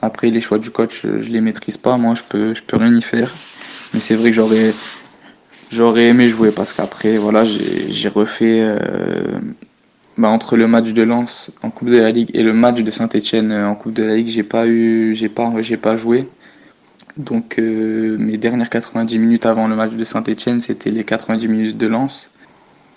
Après, 0.00 0.30
les 0.30 0.40
choix 0.40 0.58
du 0.58 0.70
coach, 0.70 1.02
je 1.02 1.28
les 1.28 1.42
maîtrise 1.42 1.76
pas. 1.76 1.98
Moi, 1.98 2.14
je 2.14 2.22
peux, 2.26 2.54
je 2.54 2.62
peux 2.62 2.78
rien 2.78 2.96
y 2.96 3.02
faire. 3.02 3.34
Mais 3.92 4.00
c'est 4.00 4.14
vrai 4.14 4.30
que 4.30 4.36
j'aurais, 4.36 4.72
J'aurais 5.70 6.06
aimé 6.06 6.28
jouer 6.28 6.50
parce 6.50 6.72
qu'après, 6.72 7.18
voilà, 7.18 7.44
j'ai 7.44 8.08
refait 8.08 8.60
euh, 8.62 9.38
bah, 10.16 10.28
entre 10.28 10.56
le 10.56 10.66
match 10.66 10.92
de 10.92 11.02
Lens 11.02 11.50
en 11.62 11.68
Coupe 11.70 11.90
de 11.90 11.98
la 11.98 12.10
Ligue 12.10 12.30
et 12.32 12.42
le 12.42 12.54
match 12.54 12.80
de 12.80 12.90
Saint-Etienne 12.90 13.52
euh, 13.52 13.68
en 13.68 13.74
Coupe 13.74 13.92
de 13.92 14.02
la 14.02 14.16
Ligue, 14.16 14.28
j'ai 14.28 14.42
pas 14.42 14.66
eu, 14.66 15.14
j'ai 15.14 15.28
pas, 15.28 15.50
j'ai 15.60 15.76
pas 15.76 15.96
joué. 15.96 16.26
Donc 17.18 17.56
euh, 17.58 18.16
mes 18.18 18.38
dernières 18.38 18.70
90 18.70 19.18
minutes 19.18 19.44
avant 19.44 19.68
le 19.68 19.76
match 19.76 19.92
de 19.92 20.04
Saint-Etienne, 20.04 20.60
c'était 20.60 20.90
les 20.90 21.04
90 21.04 21.48
minutes 21.48 21.76
de 21.76 21.86
Lens. 21.86 22.30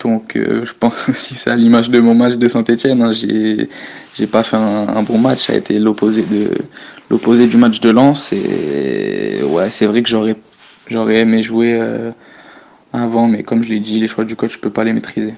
Donc 0.00 0.32
je 0.36 0.72
pense 0.72 1.10
aussi 1.10 1.34
c'est 1.34 1.50
à 1.50 1.56
l'image 1.56 1.90
de 1.90 2.00
mon 2.00 2.14
match 2.14 2.36
de 2.36 2.48
Saint-Etienne. 2.48 3.02
Hein, 3.02 3.12
j'ai, 3.12 3.68
j'ai 4.16 4.26
pas 4.26 4.42
fait 4.42 4.56
un, 4.56 5.02
bon 5.02 5.18
match, 5.18 5.46
ça 5.46 5.52
a 5.52 5.56
été 5.56 5.78
l'opposé 5.78 6.22
de 6.22 6.56
l'opposé 7.10 7.48
du 7.48 7.58
match 7.58 7.80
de 7.80 7.90
Lens. 7.90 8.32
Et 8.32 9.42
ouais, 9.42 9.68
c'est 9.68 9.86
vrai 9.86 10.02
que 10.02 10.08
j'aurais 10.08 10.36
j'aurais 10.88 11.18
aimé 11.18 11.42
jouer 11.42 11.78
avant, 12.92 13.26
mais 13.26 13.42
comme 13.42 13.62
je 13.62 13.70
l'ai 13.70 13.80
dit, 13.80 13.98
les 13.98 14.08
choix 14.08 14.24
du 14.24 14.36
coach, 14.36 14.54
je 14.54 14.58
peux 14.58 14.70
pas 14.70 14.84
les 14.84 14.92
maîtriser. 14.92 15.34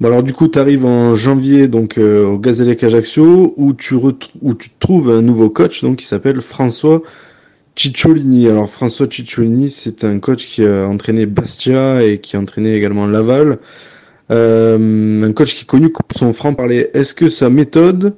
Bon 0.00 0.06
alors 0.06 0.22
du 0.22 0.32
coup, 0.32 0.46
tu 0.46 0.58
arrives 0.60 0.84
en 0.84 1.16
janvier 1.16 1.66
donc 1.66 1.98
euh, 1.98 2.24
au 2.24 2.38
Gazélec 2.38 2.84
Ajaccio 2.84 3.52
où 3.56 3.72
tu 3.72 3.96
où 3.96 4.54
tu 4.54 4.70
trouves 4.78 5.10
un 5.10 5.22
nouveau 5.22 5.50
coach 5.50 5.82
donc 5.82 5.96
qui 5.96 6.04
s'appelle 6.06 6.40
François 6.40 7.02
Cicciolini. 7.74 8.48
Alors 8.48 8.70
François 8.70 9.08
Cicciolini, 9.10 9.70
c'est 9.70 10.04
un 10.04 10.20
coach 10.20 10.46
qui 10.46 10.64
a 10.64 10.86
entraîné 10.86 11.26
Bastia 11.26 12.00
et 12.04 12.18
qui 12.18 12.36
a 12.36 12.40
entraîné 12.40 12.76
également 12.76 13.08
Laval. 13.08 13.58
Euh, 14.30 15.24
un 15.28 15.32
coach 15.32 15.54
qui 15.54 15.62
est 15.62 15.66
connu 15.66 15.90
pour 15.90 16.04
son 16.16 16.32
franc-parler. 16.32 16.90
Est-ce 16.94 17.12
que 17.12 17.26
sa 17.26 17.50
méthode 17.50 18.14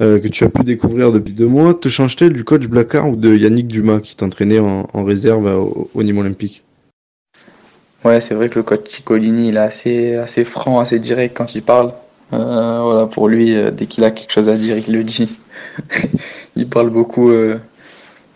euh, 0.00 0.18
que 0.18 0.26
tu 0.28 0.42
as 0.44 0.48
pu 0.48 0.64
découvrir 0.64 1.12
depuis 1.12 1.34
deux 1.34 1.46
mois 1.46 1.74
te 1.74 1.88
change-t-elle 1.88 2.32
du 2.32 2.42
coach 2.42 2.66
Blacard 2.66 3.08
ou 3.08 3.16
de 3.16 3.36
Yannick 3.36 3.68
Dumas 3.68 4.00
qui 4.00 4.16
t'entraînait 4.16 4.58
en, 4.58 5.04
réserve 5.04 5.46
au, 5.46 5.90
au 5.94 6.02
niveau 6.02 6.22
olympique? 6.22 6.64
Ouais, 8.04 8.20
c'est 8.22 8.34
vrai 8.34 8.48
que 8.48 8.58
le 8.58 8.62
coach 8.62 8.88
Ciccolini, 8.88 9.48
il 9.48 9.56
est 9.56 9.60
assez, 9.60 10.16
assez 10.16 10.44
franc, 10.44 10.80
assez 10.80 10.98
direct 10.98 11.36
quand 11.36 11.54
il 11.54 11.62
parle. 11.62 11.92
Euh, 12.32 12.80
voilà, 12.82 13.06
pour 13.06 13.28
lui, 13.28 13.54
euh, 13.54 13.70
dès 13.70 13.86
qu'il 13.86 14.04
a 14.04 14.10
quelque 14.10 14.32
chose 14.32 14.48
à 14.48 14.56
dire, 14.56 14.78
il 14.78 14.94
le 14.94 15.04
dit. 15.04 15.38
il 16.56 16.66
parle 16.68 16.88
beaucoup, 16.88 17.30
euh, 17.30 17.58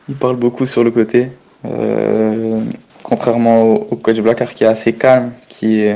il 0.09 0.17
parle 0.17 0.37
beaucoup 0.37 0.67
sur 0.67 0.85
le 0.85 0.91
côté. 0.91 1.31
Contrairement 3.03 3.65
au, 3.65 3.97
coach 3.97 4.19
Blackard 4.19 4.55
qui 4.55 4.65
est 4.65 4.67
assez 4.67 4.93
calme, 4.93 5.33
qui 5.49 5.87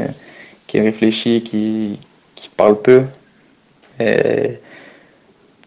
qui 0.67 0.79
est 0.79 0.83
réfléchi, 0.83 1.43
qui, 1.43 1.99
qui 2.37 2.49
parle 2.49 2.81
peu. 2.81 3.03
Je 4.01 4.57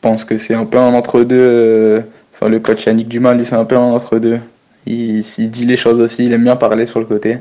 pense 0.02 0.26
que 0.26 0.38
c'est 0.38 0.56
un 0.56 0.66
peu 0.66 0.80
un 0.80 0.94
entre-deux. 0.94 2.04
Enfin, 2.34 2.50
le 2.50 2.60
coach 2.60 2.86
Yannick 2.86 3.08
Dumas, 3.10 3.34
lui, 3.36 3.46
c'est 3.46 3.56
un 3.56 3.66
peu 3.66 3.76
un 3.76 3.92
entre-deux. 3.92 4.40
Il 4.88 5.22
dit 5.22 5.66
les 5.66 5.78
choses 5.78 6.00
aussi, 6.00 6.26
il 6.26 6.34
aime 6.34 6.44
bien 6.44 6.56
parler 6.56 6.86
sur 6.88 7.00
le 7.00 7.06
côté 7.06 7.38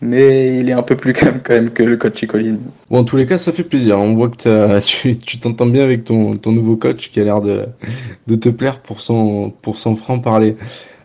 mais 0.00 0.58
il 0.58 0.68
est 0.70 0.74
un 0.74 0.82
peu 0.82 0.96
plus 0.96 1.12
calme 1.12 1.40
quand 1.42 1.54
même 1.54 1.70
que 1.70 1.82
le 1.82 1.96
coach 1.96 2.18
Chicolini. 2.18 2.58
Bon, 2.90 2.98
en 2.98 3.04
tous 3.04 3.16
les 3.16 3.26
cas, 3.26 3.38
ça 3.38 3.52
fait 3.52 3.64
plaisir. 3.64 3.98
On 3.98 4.14
voit 4.14 4.28
que 4.28 4.80
tu 5.14 5.38
t'entends 5.38 5.66
bien 5.66 5.84
avec 5.84 6.04
ton, 6.04 6.36
ton 6.36 6.52
nouveau 6.52 6.76
coach 6.76 7.10
qui 7.10 7.20
a 7.20 7.24
l'air 7.24 7.40
de, 7.40 7.66
de 8.26 8.34
te 8.34 8.48
plaire 8.48 8.80
pour 8.80 9.00
son, 9.00 9.52
pour 9.62 9.78
son 9.78 9.96
franc-parler. 9.96 10.56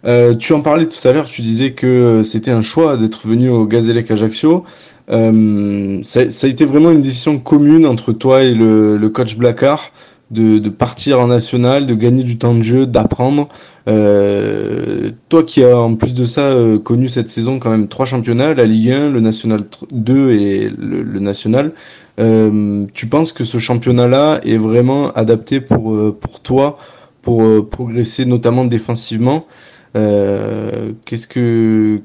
Euh, 0.05 0.35
tu 0.35 0.53
en 0.53 0.61
parlais 0.61 0.85
tout 0.85 1.07
à 1.07 1.13
l'heure, 1.13 1.25
tu 1.25 1.41
disais 1.41 1.71
que 1.71 2.21
c'était 2.23 2.51
un 2.51 2.61
choix 2.61 2.97
d'être 2.97 3.27
venu 3.27 3.49
au 3.49 3.65
Gazélec 3.65 4.11
Ajaccio. 4.11 4.65
Euh, 5.09 5.99
ça, 6.03 6.29
ça, 6.31 6.47
a 6.47 6.49
été 6.49 6.65
vraiment 6.65 6.91
une 6.91 7.01
décision 7.01 7.39
commune 7.39 7.85
entre 7.85 8.13
toi 8.13 8.43
et 8.43 8.53
le, 8.53 8.97
le 8.97 9.09
coach 9.09 9.37
Blackard 9.37 9.91
de, 10.33 10.57
de, 10.57 10.69
partir 10.69 11.19
en 11.19 11.27
national, 11.27 11.85
de 11.85 11.95
gagner 11.95 12.23
du 12.23 12.37
temps 12.37 12.55
de 12.55 12.63
jeu, 12.63 12.85
d'apprendre. 12.85 13.47
Euh, 13.87 15.11
toi 15.27 15.43
qui 15.43 15.61
as 15.63 15.77
en 15.77 15.95
plus 15.95 16.13
de 16.13 16.25
ça 16.25 16.41
euh, 16.41 16.79
connu 16.79 17.09
cette 17.09 17.27
saison 17.27 17.59
quand 17.59 17.69
même 17.69 17.89
trois 17.89 18.05
championnats, 18.05 18.53
la 18.53 18.65
Ligue 18.65 18.91
1, 18.91 19.09
le 19.09 19.19
National 19.19 19.65
2 19.91 20.31
et 20.31 20.69
le, 20.69 21.19
National, 21.19 21.73
euh, 22.19 22.85
tu 22.93 23.07
penses 23.07 23.33
que 23.33 23.43
ce 23.43 23.57
championnat-là 23.57 24.39
est 24.43 24.57
vraiment 24.57 25.11
adapté 25.13 25.61
pour, 25.61 25.93
euh, 25.93 26.17
pour 26.17 26.39
toi, 26.39 26.77
pour 27.21 27.43
euh, 27.43 27.67
progresser 27.67 28.25
notamment 28.25 28.65
défensivement? 28.65 29.47
Qu'est-ce 29.93 31.27
que 31.27 32.01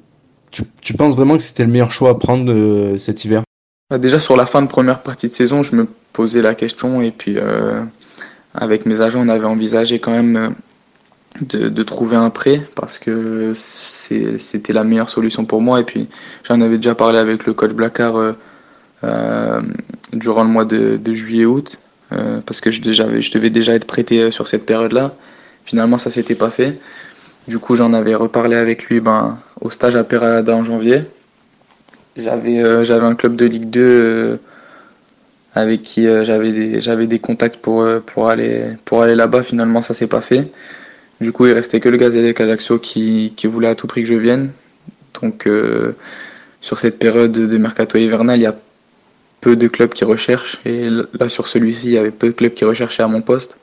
tu, 0.50 0.62
tu, 0.82 0.94
penses 0.94 1.16
vraiment 1.16 1.38
que 1.38 1.42
c'était 1.42 1.64
le 1.64 1.70
meilleur 1.70 1.90
choix 1.90 2.10
à 2.10 2.14
prendre 2.14 2.98
cet 2.98 3.24
hiver? 3.24 3.42
Déjà 3.98 4.18
sur 4.18 4.36
la 4.36 4.44
fin 4.44 4.60
de 4.60 4.66
première 4.66 5.02
partie 5.02 5.28
de 5.28 5.32
saison, 5.32 5.62
je 5.62 5.74
me 5.74 5.86
posais 6.12 6.42
la 6.42 6.54
question 6.54 7.00
et 7.00 7.10
puis 7.10 7.38
avec 8.60 8.86
mes 8.86 9.00
agents, 9.00 9.20
on 9.24 9.28
avait 9.28 9.46
envisagé 9.46 9.98
quand 9.98 10.10
même 10.10 10.54
de, 11.40 11.68
de, 11.68 11.82
trouver 11.82 12.16
un 12.16 12.30
prêt 12.30 12.62
parce 12.74 12.98
que 12.98 13.52
c'était 13.54 14.72
la 14.72 14.84
meilleure 14.84 15.08
solution 15.08 15.44
pour 15.44 15.60
moi. 15.60 15.80
Et 15.80 15.84
puis 15.84 16.08
j'en 16.44 16.60
avais 16.60 16.76
déjà 16.76 16.94
parlé 16.94 17.18
avec 17.18 17.46
le 17.46 17.54
coach 17.54 17.72
Blackard 17.72 18.16
euh, 18.16 18.32
euh, 19.04 19.60
durant 20.12 20.42
le 20.42 20.50
mois 20.50 20.64
de, 20.64 21.00
juillet-août 21.14 21.78
euh, 22.12 22.40
parce 22.44 22.60
que 22.60 22.70
je, 22.70 22.80
je 22.82 23.32
devais 23.32 23.50
déjà 23.50 23.74
être 23.74 23.86
prêté 23.86 24.30
sur 24.30 24.48
cette 24.48 24.66
période-là. 24.66 25.14
Finalement, 25.64 25.98
ça 25.98 26.10
s'était 26.10 26.34
pas 26.34 26.50
fait. 26.50 26.78
Du 27.46 27.58
coup, 27.58 27.76
j'en 27.76 27.92
avais 27.92 28.14
reparlé 28.14 28.56
avec 28.56 28.84
lui 28.84 29.00
ben, 29.00 29.38
au 29.60 29.70
stage 29.70 29.96
à 29.96 30.04
Peralada 30.04 30.54
en 30.54 30.64
janvier. 30.64 31.04
J'avais 32.18 32.58
euh, 32.58 33.02
un 33.02 33.14
club 33.14 33.36
de 33.36 33.44
Ligue 33.44 33.70
2 33.70 33.80
euh, 33.80 34.36
avec 35.58 35.82
qui 35.82 36.04
j'avais 36.24 36.52
des, 36.52 36.80
j'avais 36.80 37.06
des 37.06 37.18
contacts 37.18 37.58
aller, 38.28 38.64
pour 38.84 39.02
aller 39.02 39.14
là-bas. 39.14 39.42
Finalement, 39.42 39.82
ça 39.82 39.94
s'est 39.94 40.06
pas 40.06 40.20
fait. 40.20 40.50
Du 41.20 41.32
coup, 41.32 41.46
il 41.46 41.52
restait 41.52 41.80
que 41.80 41.88
le 41.88 41.96
Gazélec 41.96 42.40
Ajaccio 42.40 42.78
qui, 42.78 43.32
qui 43.36 43.46
voulait 43.48 43.68
à 43.68 43.74
tout 43.74 43.88
prix 43.88 44.02
que 44.02 44.08
je 44.08 44.14
vienne. 44.14 44.52
Donc, 45.20 45.46
euh, 45.46 45.96
sur 46.60 46.78
cette 46.78 46.98
période 46.98 47.32
de 47.32 47.58
mercato 47.58 47.98
hivernal, 47.98 48.38
il 48.38 48.42
y 48.42 48.46
a 48.46 48.56
peu 49.40 49.56
de 49.56 49.66
clubs 49.66 49.92
qui 49.92 50.04
recherchent. 50.04 50.60
Et 50.64 50.88
là, 50.88 51.28
sur 51.28 51.48
celui-ci, 51.48 51.86
il 51.88 51.92
y 51.92 51.98
avait 51.98 52.12
peu 52.12 52.28
de 52.28 52.32
clubs 52.32 52.54
qui 52.54 52.64
recherchaient 52.64 53.02
à 53.02 53.08
mon 53.08 53.20
poste. 53.20 53.56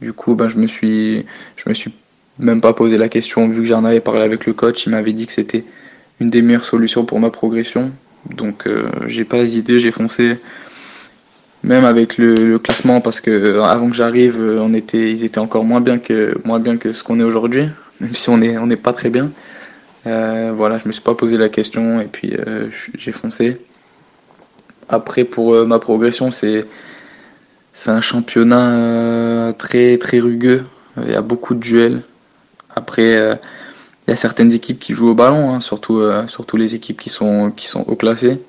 Du 0.00 0.12
coup, 0.12 0.34
ben, 0.34 0.48
je 0.48 0.58
me 0.58 0.66
suis, 0.66 1.24
je 1.56 1.68
me 1.68 1.74
suis 1.74 1.92
même 2.40 2.60
pas 2.60 2.72
posé 2.72 2.98
la 2.98 3.08
question 3.08 3.48
vu 3.48 3.60
que 3.60 3.68
j'en 3.68 3.84
avais 3.84 4.00
parlé 4.00 4.22
avec 4.22 4.46
le 4.46 4.52
coach. 4.52 4.86
Il 4.86 4.90
m'avait 4.90 5.12
dit 5.12 5.26
que 5.26 5.32
c'était 5.32 5.64
une 6.20 6.30
des 6.30 6.42
meilleures 6.42 6.64
solutions 6.64 7.04
pour 7.04 7.20
ma 7.20 7.30
progression. 7.30 7.92
Donc, 8.28 8.66
euh, 8.66 8.88
j'ai 9.06 9.24
pas 9.24 9.38
hésité, 9.38 9.78
j'ai 9.78 9.92
foncé 9.92 10.38
même 11.64 11.84
avec 11.84 12.18
le, 12.18 12.58
classement 12.58 13.00
parce 13.00 13.20
que 13.20 13.30
euh, 13.30 13.62
avant 13.62 13.88
que 13.88 13.96
j'arrive 13.96 14.60
était 14.74 15.12
ils 15.12 15.24
étaient 15.24 15.38
encore 15.38 15.64
moins 15.64 15.80
bien 15.80 15.98
que 15.98 16.36
moins 16.44 16.58
bien 16.58 16.76
que 16.76 16.92
ce 16.92 17.04
qu'on 17.04 17.20
est 17.20 17.24
aujourd'hui 17.24 17.68
même 18.02 18.14
si 18.14 18.28
on 18.28 18.42
est 18.42 18.58
on 18.58 18.66
n'est 18.66 18.76
pas 18.76 18.92
très 18.92 19.08
bien. 19.10 19.30
Euh, 20.06 20.52
voilà 20.54 20.78
je 20.78 20.88
me 20.88 20.92
suis 20.92 21.02
pas 21.02 21.14
posé 21.14 21.38
la 21.38 21.48
question 21.48 22.00
et 22.00 22.06
puis 22.06 22.34
euh, 22.34 22.68
j'ai 22.94 23.12
foncé. 23.12 23.60
Après 24.88 25.24
pour 25.24 25.54
euh, 25.54 25.64
ma 25.64 25.78
progression 25.78 26.30
c'est 26.30 26.66
c'est 27.72 27.90
un 27.90 28.00
championnat 28.00 28.70
euh, 28.70 29.52
très 29.52 29.96
très 29.98 30.18
rugueux. 30.18 30.66
Il 31.02 31.10
y 31.10 31.14
a 31.14 31.22
beaucoup 31.22 31.54
de 31.54 31.60
duels. 31.60 32.02
Après 32.74 33.38
il 34.06 34.10
y 34.10 34.12
a 34.12 34.16
certaines 34.16 34.52
équipes 34.52 34.80
qui 34.80 34.94
jouent 34.94 35.10
au 35.10 35.14
ballon 35.14 35.54
hein, 35.54 35.60
surtout 35.60 36.02
surtout 36.26 36.56
les 36.56 36.74
équipes 36.74 37.00
qui 37.00 37.08
sont 37.08 37.52
qui 37.52 37.68
sont 37.68 37.84
haut 37.86 37.96
classées. 37.96 38.40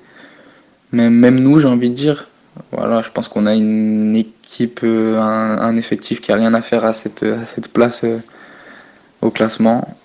Même 0.92 1.14
même 1.14 1.38
nous 1.40 1.60
j'ai 1.60 1.68
envie 1.68 1.90
de 1.90 1.94
dire 1.94 2.28
voilà, 2.72 3.02
je 3.02 3.10
pense 3.10 3.28
qu'on 3.28 3.46
a 3.46 3.54
une 3.54 4.14
équipe, 4.16 4.80
un, 4.84 5.58
un, 5.58 5.76
effectif 5.76 6.20
qui 6.20 6.32
a 6.32 6.36
rien 6.36 6.54
à 6.54 6.62
faire 6.62 6.84
à 6.84 6.94
cette, 6.94 7.24
cette 7.46 7.68
place 7.68 8.04
euh, 8.04 8.18
au 9.22 9.30
classement. 9.30 9.96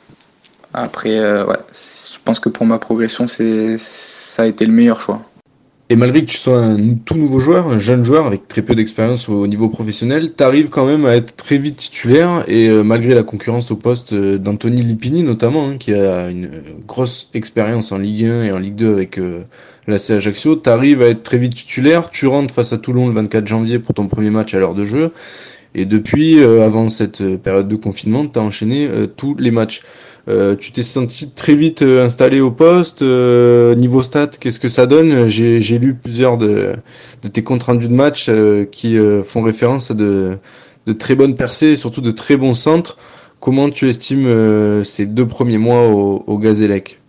Après, 0.73 1.17
euh, 1.17 1.45
ouais, 1.45 1.57
je 1.73 2.17
pense 2.23 2.39
que 2.39 2.49
pour 2.49 2.65
ma 2.65 2.79
progression, 2.79 3.27
ça 3.27 4.43
a 4.43 4.45
été 4.45 4.65
le 4.65 4.71
meilleur 4.71 5.01
choix. 5.01 5.21
Et 5.91 5.95
malgré 5.95 6.21
que 6.23 6.29
tu 6.29 6.37
sois 6.37 6.59
un 6.59 6.93
tout 6.93 7.15
nouveau 7.15 7.39
joueur, 7.39 7.67
un 7.67 7.79
jeune 7.79 8.05
joueur 8.05 8.27
avec 8.27 8.47
très 8.47 8.61
peu 8.61 8.75
d'expérience 8.75 9.27
au 9.27 9.47
niveau 9.47 9.69
professionnel, 9.69 10.35
tu 10.37 10.43
arrives 10.43 10.69
quand 10.69 10.85
même 10.85 11.07
à 11.07 11.15
être 11.15 11.35
très 11.35 11.57
vite 11.57 11.77
titulaire 11.77 12.43
et 12.47 12.67
euh, 12.67 12.83
malgré 12.83 13.15
la 13.15 13.23
concurrence 13.23 13.71
au 13.71 13.75
poste 13.75 14.13
d'Anthony 14.13 14.83
Lipini 14.83 15.23
notamment, 15.23 15.67
hein, 15.67 15.77
qui 15.79 15.95
a 15.95 16.29
une 16.29 16.51
grosse 16.87 17.31
expérience 17.33 17.91
en 17.91 17.97
Ligue 17.97 18.25
1 18.25 18.43
et 18.43 18.51
en 18.51 18.59
Ligue 18.59 18.75
2 18.75 18.91
avec 18.93 19.19
euh, 19.89 19.91
la 19.91 19.99
C 19.99 20.13
Ajaccio, 20.13 20.55
tu 20.55 20.69
arrives 20.69 21.01
à 21.01 21.07
être 21.07 21.23
très 21.23 21.37
vite 21.37 21.55
titulaire, 21.55 22.09
tu 22.09 22.27
rentres 22.27 22.53
face 22.53 22.73
à 22.73 22.77
Toulon 22.77 23.07
le 23.07 23.13
24 23.13 23.47
janvier 23.47 23.79
pour 23.79 23.93
ton 23.95 24.07
premier 24.07 24.29
match 24.29 24.53
à 24.53 24.59
l'heure 24.59 24.75
de 24.75 24.85
jeu 24.85 25.11
et 25.75 25.85
depuis, 25.85 26.39
euh, 26.39 26.65
avant 26.65 26.89
cette 26.89 27.37
période 27.37 27.67
de 27.67 27.75
confinement, 27.75 28.25
tu 28.25 28.39
as 28.39 28.41
enchaîné 28.41 28.89
tous 29.17 29.35
les 29.35 29.51
matchs. 29.51 29.81
Euh, 30.29 30.55
tu 30.55 30.71
t'es 30.71 30.83
senti 30.83 31.31
très 31.31 31.55
vite 31.55 31.81
euh, 31.81 32.05
installé 32.05 32.39
au 32.39 32.51
poste. 32.51 33.01
Euh, 33.01 33.73
niveau 33.75 34.01
stats, 34.03 34.27
qu'est-ce 34.27 34.59
que 34.59 34.67
ça 34.67 34.85
donne? 34.85 35.27
J'ai 35.27 35.79
lu 35.79 35.95
plusieurs 35.95 36.37
de, 36.37 36.73
de, 37.23 37.27
tes 37.27 37.43
comptes 37.43 37.63
rendus 37.63 37.89
de 37.89 37.93
match 37.93 38.27
euh, 38.29 38.65
qui 38.65 38.97
euh, 38.97 39.23
font 39.23 39.41
référence 39.41 39.89
à 39.89 39.95
de, 39.95 40.37
de, 40.85 40.93
très 40.93 41.15
bonnes 41.15 41.35
percées 41.35 41.69
et 41.69 41.75
surtout 41.75 42.01
de 42.01 42.11
très 42.11 42.37
bons 42.37 42.53
centres. 42.53 42.97
Comment 43.39 43.69
tu 43.69 43.87
estimes 43.87 44.83
ces 44.83 45.05
deux 45.05 45.25
premiers 45.25 45.57
mois 45.57 45.87
au, 45.87 46.23
au 46.27 46.37
Gazélec 46.37 46.99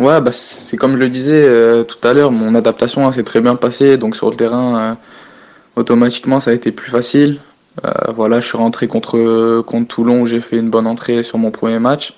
Ouais, 0.00 0.20
bah 0.20 0.30
c'est 0.30 0.76
comme 0.76 0.92
je 0.92 0.98
le 0.98 1.08
disais 1.08 1.84
tout 1.84 2.06
à 2.06 2.12
l'heure, 2.12 2.30
mon 2.30 2.54
adaptation 2.54 3.10
s'est 3.10 3.24
très 3.24 3.40
bien 3.40 3.56
passée. 3.56 3.96
Donc 3.96 4.14
sur 4.14 4.30
le 4.30 4.36
terrain, 4.36 4.96
automatiquement, 5.76 6.40
ça 6.40 6.52
a 6.52 6.54
été 6.54 6.70
plus 6.72 6.90
facile. 6.90 7.40
Euh, 7.84 7.90
voilà, 8.12 8.40
je 8.40 8.46
suis 8.46 8.56
rentré 8.56 8.88
contre, 8.88 9.60
contre 9.62 9.88
Toulon 9.88 10.26
j'ai 10.26 10.40
fait 10.40 10.58
une 10.58 10.70
bonne 10.70 10.86
entrée 10.86 11.22
sur 11.22 11.38
mon 11.38 11.50
premier 11.50 11.78
match. 11.78 12.14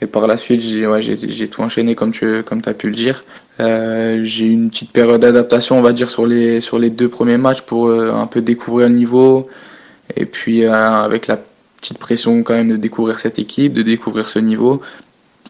Et 0.00 0.06
par 0.06 0.26
la 0.26 0.36
suite, 0.36 0.60
j'ai 0.62 0.84
ouais, 0.86 1.00
tout 1.46 1.62
enchaîné 1.62 1.94
comme 1.94 2.10
tu 2.10 2.42
comme 2.42 2.60
as 2.66 2.74
pu 2.74 2.88
le 2.88 2.94
dire. 2.94 3.22
Euh, 3.60 4.20
j'ai 4.24 4.46
eu 4.46 4.52
une 4.52 4.68
petite 4.68 4.90
période 4.90 5.20
d'adaptation, 5.20 5.78
on 5.78 5.82
va 5.82 5.92
dire, 5.92 6.10
sur 6.10 6.26
les, 6.26 6.60
sur 6.60 6.80
les 6.80 6.90
deux 6.90 7.08
premiers 7.08 7.38
matchs 7.38 7.60
pour 7.60 7.86
euh, 7.86 8.12
un 8.12 8.26
peu 8.26 8.42
découvrir 8.42 8.88
le 8.88 8.96
niveau. 8.96 9.48
Et 10.16 10.26
puis 10.26 10.64
euh, 10.64 10.72
avec 10.72 11.28
la 11.28 11.38
petite 11.80 11.98
pression 11.98 12.42
quand 12.42 12.54
même 12.54 12.70
de 12.70 12.76
découvrir 12.76 13.20
cette 13.20 13.38
équipe, 13.38 13.74
de 13.74 13.82
découvrir 13.82 14.28
ce 14.28 14.40
niveau. 14.40 14.82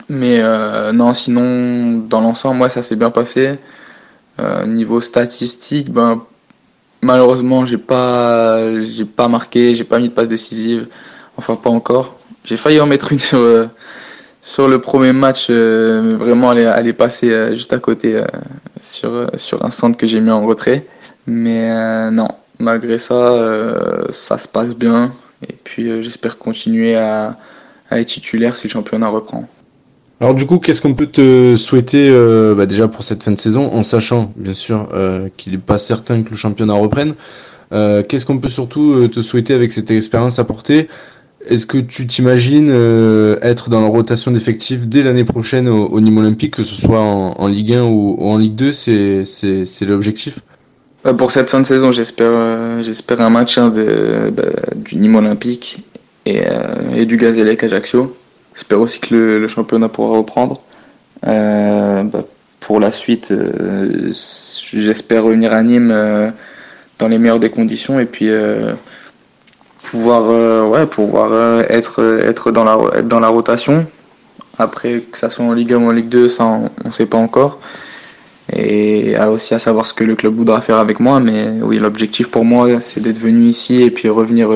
Mais 0.08 0.40
euh, 0.40 0.92
non, 0.92 1.14
sinon, 1.14 1.99
dans 2.08 2.20
l'ensemble, 2.20 2.58
moi, 2.58 2.68
ça 2.68 2.82
s'est 2.82 2.96
bien 2.96 3.11
passé. 3.11 3.58
niveau 4.66 5.00
statistique, 5.00 5.90
ben, 5.90 6.22
Malheureusement, 7.04 7.66
j'ai 7.66 7.78
pas, 7.78 8.80
j'ai 8.82 9.04
pas 9.04 9.26
marqué, 9.26 9.75
j'ai 9.75 9.82
pas 9.82 9.99
mis 9.99 10.08
de 10.08 10.14
passe 10.14 10.28
décisive. 10.28 10.87
Enfin, 11.37 11.56
pas 11.56 11.70
encore. 11.70 12.16
J'ai 12.44 12.56
failli 12.56 12.80
en 12.80 12.87
mettre 12.87 13.11
une 13.12 13.18
sur, 13.30 13.38
euh, 13.38 13.66
sur 14.40 14.68
le 14.68 14.80
premier 14.80 15.12
match, 15.12 15.49
euh, 15.50 16.00
mais 16.00 16.14
vraiment, 16.14 16.52
elle 16.52 16.87
est, 16.87 16.92
passée 16.92 17.30
euh, 17.30 17.54
juste 17.56 17.72
à 17.72 17.80
côté 17.80 18.14
euh, 18.14 18.25
sur, 18.80 19.12
euh, 19.12 19.26
sur 19.37 19.64
un 19.64 19.70
centre 19.70 19.99
que 19.99 20.06
j'ai 20.06 20.20
mis 20.20 20.30
en 20.30 20.46
retrait. 20.46 20.87
Mais 21.26 21.72
euh, 21.72 22.11
non, 22.11 22.28
malgré 22.61 22.99
ça, 22.99 23.37
ça 24.11 24.38
se 24.38 24.46
passe 24.46 24.68
bien. 24.68 25.12
Et 25.49 25.54
puis, 25.64 26.02
j'espère 26.04 26.38
continuer 26.38 26.94
à 26.96 27.37
être 27.90 28.06
titulaire 28.08 28.54
si 28.54 28.68
le 28.68 28.72
championnat 28.72 29.08
reprend. 29.08 29.49
Alors 30.22 30.36
du 30.36 30.46
coup, 30.46 30.60
qu'est-ce 30.60 30.80
qu'on 30.80 30.94
peut 30.94 31.08
te 31.08 31.56
souhaiter 31.56 32.08
euh, 32.08 32.54
bah 32.54 32.66
déjà 32.66 32.86
pour 32.86 33.02
cette 33.02 33.24
fin 33.24 33.32
de 33.32 33.38
saison, 33.40 33.72
en 33.72 33.82
sachant 33.82 34.32
bien 34.36 34.52
sûr 34.54 34.88
euh, 34.94 35.28
qu'il 35.36 35.50
n'est 35.50 35.58
pas 35.58 35.78
certain 35.78 36.22
que 36.22 36.30
le 36.30 36.36
championnat 36.36 36.74
reprenne. 36.74 37.14
Euh, 37.72 38.04
qu'est-ce 38.04 38.24
qu'on 38.24 38.38
peut 38.38 38.48
surtout 38.48 39.08
te 39.08 39.20
souhaiter 39.20 39.52
avec 39.52 39.72
cette 39.72 39.90
expérience 39.90 40.38
apportée? 40.38 40.86
Est-ce 41.44 41.66
que 41.66 41.78
tu 41.78 42.06
t'imagines 42.06 42.70
être 43.42 43.68
dans 43.68 43.80
la 43.80 43.88
rotation 43.88 44.30
d'effectifs 44.30 44.86
dès 44.86 45.02
l'année 45.02 45.24
prochaine 45.24 45.68
au, 45.68 45.88
au, 45.88 46.00
Nîmes 46.00 46.18
Olympique, 46.18 46.54
que 46.54 46.62
ce 46.62 46.76
soit 46.76 47.00
en, 47.00 47.48
Ligue 47.48 47.72
1 47.72 47.82
ou, 47.82 48.16
en 48.20 48.38
Ligue 48.38 48.54
2 48.54 48.72
C'est 48.72 49.24
l'objectif? 49.80 50.38
Pour 51.18 51.32
cette 51.32 51.50
fin 51.50 51.58
de 51.58 51.66
saison, 51.66 51.90
j'espère 51.90 52.80
j'espère 52.84 53.22
un 53.22 53.30
maintien 53.30 53.70
de, 53.70 54.30
bah, 54.32 54.44
du 54.76 54.94
Nîmes 54.94 55.16
Olympique 55.16 55.84
et, 56.26 56.44
et 56.94 57.06
du 57.06 57.16
Gazélec 57.16 57.64
Ajaccio. 57.64 58.14
J'espère 58.54 58.80
aussi 58.80 59.00
que 59.00 59.14
le, 59.14 59.49
championnat 59.49 59.88
pourra 59.88 60.18
reprendre. 60.18 60.61
Euh, 61.26 62.02
bah, 62.02 62.25
pour 62.61 62.80
la 62.80 62.92
suite, 62.92 63.30
euh, 63.30 64.12
j'espère 64.73 65.25
revenir 65.25 65.52
à 65.52 65.62
Nîmes 65.62 65.90
euh, 65.90 66.30
dans 66.99 67.09
les 67.09 67.18
meilleures 67.18 67.40
des 67.40 67.50
conditions 67.50 67.99
et 67.99 68.06
puis 68.06 68.30
pouvoir, 69.82 70.71
ouais, 70.71 70.87
pouvoir 70.87 71.62
être, 71.68 72.21
être 72.23 72.50
dans, 72.52 72.64
la, 72.64 72.99
être 72.99 73.09
dans 73.09 73.21
la 73.21 73.28
rotation. 73.28 73.87
Après, 74.59 75.00
que 75.00 75.18
ça 75.18 75.30
soit 75.30 75.44
en 75.44 75.52
Ligue 75.52 75.73
1 75.73 75.76
ou 75.78 75.88
en 75.88 75.92
Ligue 75.92 76.09
2, 76.09 76.28
ça 76.28 76.44
on 76.44 76.71
ne 76.85 76.92
sait 76.92 77.06
pas 77.06 77.18
encore. 77.18 77.59
Et 78.54 79.16
aussi 79.18 79.54
à 79.54 79.59
savoir 79.59 79.87
ce 79.87 79.94
que 79.94 80.04
le 80.04 80.14
club 80.14 80.35
voudra 80.35 80.61
faire 80.61 80.76
avec 80.76 81.00
moi. 81.00 81.18
Mais 81.21 81.50
oui, 81.62 81.78
l'objectif 81.78 82.30
pour 82.30 82.44
moi, 82.44 82.80
c'est 82.80 83.00
d'être 83.00 83.18
venu 83.18 83.47
ici 83.47 83.82
et 83.82 83.90
puis 83.90 84.09
revenir 84.09 84.50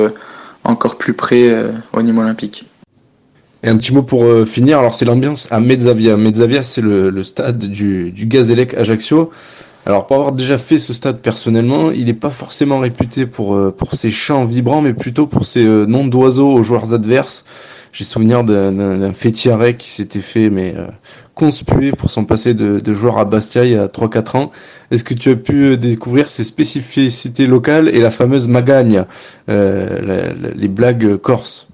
encore 0.63 0.97
plus 0.97 1.13
près 1.13 1.65
au 1.93 2.01
Nîmes 2.01 2.19
Olympique. 2.19 2.65
Et 3.67 3.69
un 3.69 3.75
petit 3.75 3.93
mot 3.93 4.01
pour 4.01 4.23
euh, 4.23 4.45
finir, 4.45 4.79
alors 4.79 4.93
c'est 4.93 5.03
l'ambiance 5.03 5.49
à 5.51 5.59
Mezzavia. 5.59 6.15
Mezzavia, 6.15 6.63
c'est 6.63 6.79
le, 6.79 7.21
stade 7.25 7.57
du, 7.57 8.13
du 8.13 8.25
Gazélec 8.25 8.73
Ajaccio. 8.75 9.29
Alors 9.85 10.07
pour 10.07 10.15
avoir 10.15 10.31
déjà 10.31 10.57
fait 10.57 10.79
ce 10.79 10.93
stade 10.93 11.19
personnellement, 11.19 11.91
il 11.91 12.05
n'est 12.05 12.13
pas 12.13 12.29
forcément 12.29 12.79
réputé 12.79 13.25
pour, 13.25 13.55
euh, 13.55 13.75
pour 13.77 13.93
ses 13.95 14.09
chants 14.09 14.45
vibrants, 14.45 14.81
mais 14.81 14.93
plutôt 14.93 15.27
pour 15.27 15.45
ses 15.45 15.65
euh, 15.65 15.85
noms 15.85 16.07
d'oiseaux 16.07 16.53
aux 16.53 16.63
joueurs 16.63 16.93
adverses. 16.93 17.43
J'ai 17.91 18.05
souvenir 18.05 18.45
d'un 18.45 19.11
fétiaret 19.11 19.75
qui 19.75 19.91
s'était 19.91 20.21
fait 20.21 20.49
mais 20.49 20.75
conspuer 21.35 21.91
pour 21.91 22.09
son 22.09 22.23
passé 22.23 22.53
de, 22.53 22.79
de 22.79 22.93
joueur 22.93 23.17
à 23.17 23.25
Bastia 23.25 23.65
il 23.65 23.71
y 23.73 23.75
a 23.75 23.87
3-4 23.87 24.37
ans. 24.37 24.51
Est-ce 24.91 25.03
que 25.03 25.13
tu 25.13 25.31
as 25.31 25.35
pu 25.35 25.75
découvrir 25.75 26.29
ses 26.29 26.45
spécificités 26.45 27.47
locales 27.47 27.89
et 27.89 27.99
la 27.99 28.11
fameuse 28.11 28.47
magagne, 28.47 29.03
les 29.47 30.67
blagues 30.67 31.17
corses? 31.17 31.69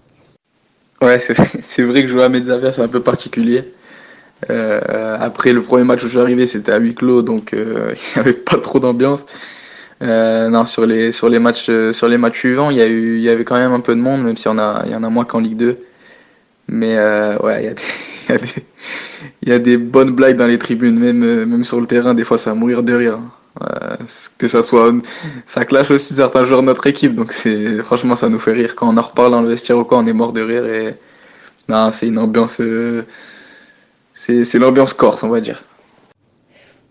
Ouais, 1.03 1.19
c'est 1.63 1.83
vrai 1.83 2.03
que 2.03 2.07
jouer 2.07 2.24
à 2.24 2.29
Mezzavia, 2.29 2.72
c'est 2.72 2.81
un 2.81 2.88
peu 2.88 3.01
particulier. 3.01 3.65
Euh, 4.50 5.17
après, 5.19 5.51
le 5.51 5.62
premier 5.62 5.83
match 5.83 6.00
où 6.01 6.05
je 6.05 6.12
suis 6.12 6.19
arrivé, 6.19 6.48
c'était 6.48 6.72
à 6.72 6.79
huis 6.79 6.95
clos, 6.95 7.22
donc 7.24 7.53
euh, 7.53 7.93
il 8.15 8.15
n'y 8.15 8.22
avait 8.22 8.33
pas 8.39 8.57
trop 8.57 8.79
d'ambiance. 8.79 9.25
Euh, 10.01 10.48
non, 10.50 10.63
sur 10.63 10.86
les, 10.86 11.12
sur, 11.12 11.27
les 11.27 11.39
matchs, 11.39 11.69
sur 11.91 12.07
les 12.07 12.17
matchs 12.17 12.39
suivants, 12.39 12.69
il 12.72 12.77
y, 12.77 13.22
y 13.22 13.29
avait 13.29 13.43
quand 13.43 13.57
même 13.57 13.74
un 13.74 13.81
peu 13.81 13.95
de 13.95 14.00
monde, 14.01 14.24
même 14.24 14.36
a, 14.60 14.83
il 14.86 14.91
y 14.91 14.95
en 14.95 15.03
a 15.03 15.10
moins 15.10 15.25
qu'en 15.25 15.39
Ligue 15.41 15.57
2. 15.57 15.77
Mais 16.69 16.98
ouais, 17.43 17.63
il 17.63 17.65
y, 17.65 18.33
a 18.33 18.38
des, 18.38 18.50
y 19.48 19.51
a 19.51 19.60
des, 19.60 19.77
bonnes 19.77 20.12
blagues 20.13 20.38
dans 20.38 20.48
les 20.48 20.57
tribunes, 20.57 20.98
même, 21.00 21.45
même 21.45 21.63
sur 21.65 21.81
le 21.81 21.88
terrain, 21.88 22.13
des 22.13 22.24
fois, 22.24 22.38
ça 22.38 22.51
va 22.51 22.55
mourir 22.55 22.81
de 22.83 22.93
rire. 22.93 23.19
Que 24.39 24.48
ça 24.48 24.63
soit, 24.63 24.93
ça 25.45 25.63
clash 25.63 25.91
aussi 25.91 26.15
certains 26.15 26.43
joueurs 26.43 26.62
de 26.62 26.67
notre 26.67 26.88
équipe, 26.88 27.13
donc 27.13 27.31
c'est 27.31 27.83
franchement 27.83 28.15
ça 28.15 28.27
nous 28.27 28.39
fait 28.39 28.53
rire 28.53 28.75
quand 28.75 28.89
on 28.89 28.98
en 28.98 29.01
reparle 29.01 29.31
dans 29.31 29.43
le 29.43 29.50
vestiaire 29.50 29.77
ou 29.77 29.83
quoi, 29.83 30.00
on 30.00 30.07
est 30.07 30.13
mort 30.13 30.33
de 30.33 30.41
rire 30.41 30.65
et 30.65 30.98
non, 31.69 31.91
c'est 31.91 32.07
une 32.07 32.17
ambiance, 32.17 32.60
euh, 32.60 33.03
c'est 34.13 34.53
l'ambiance 34.55 34.93
corse, 34.93 35.24
on 35.24 35.29
va 35.29 35.39
dire. 35.39 35.63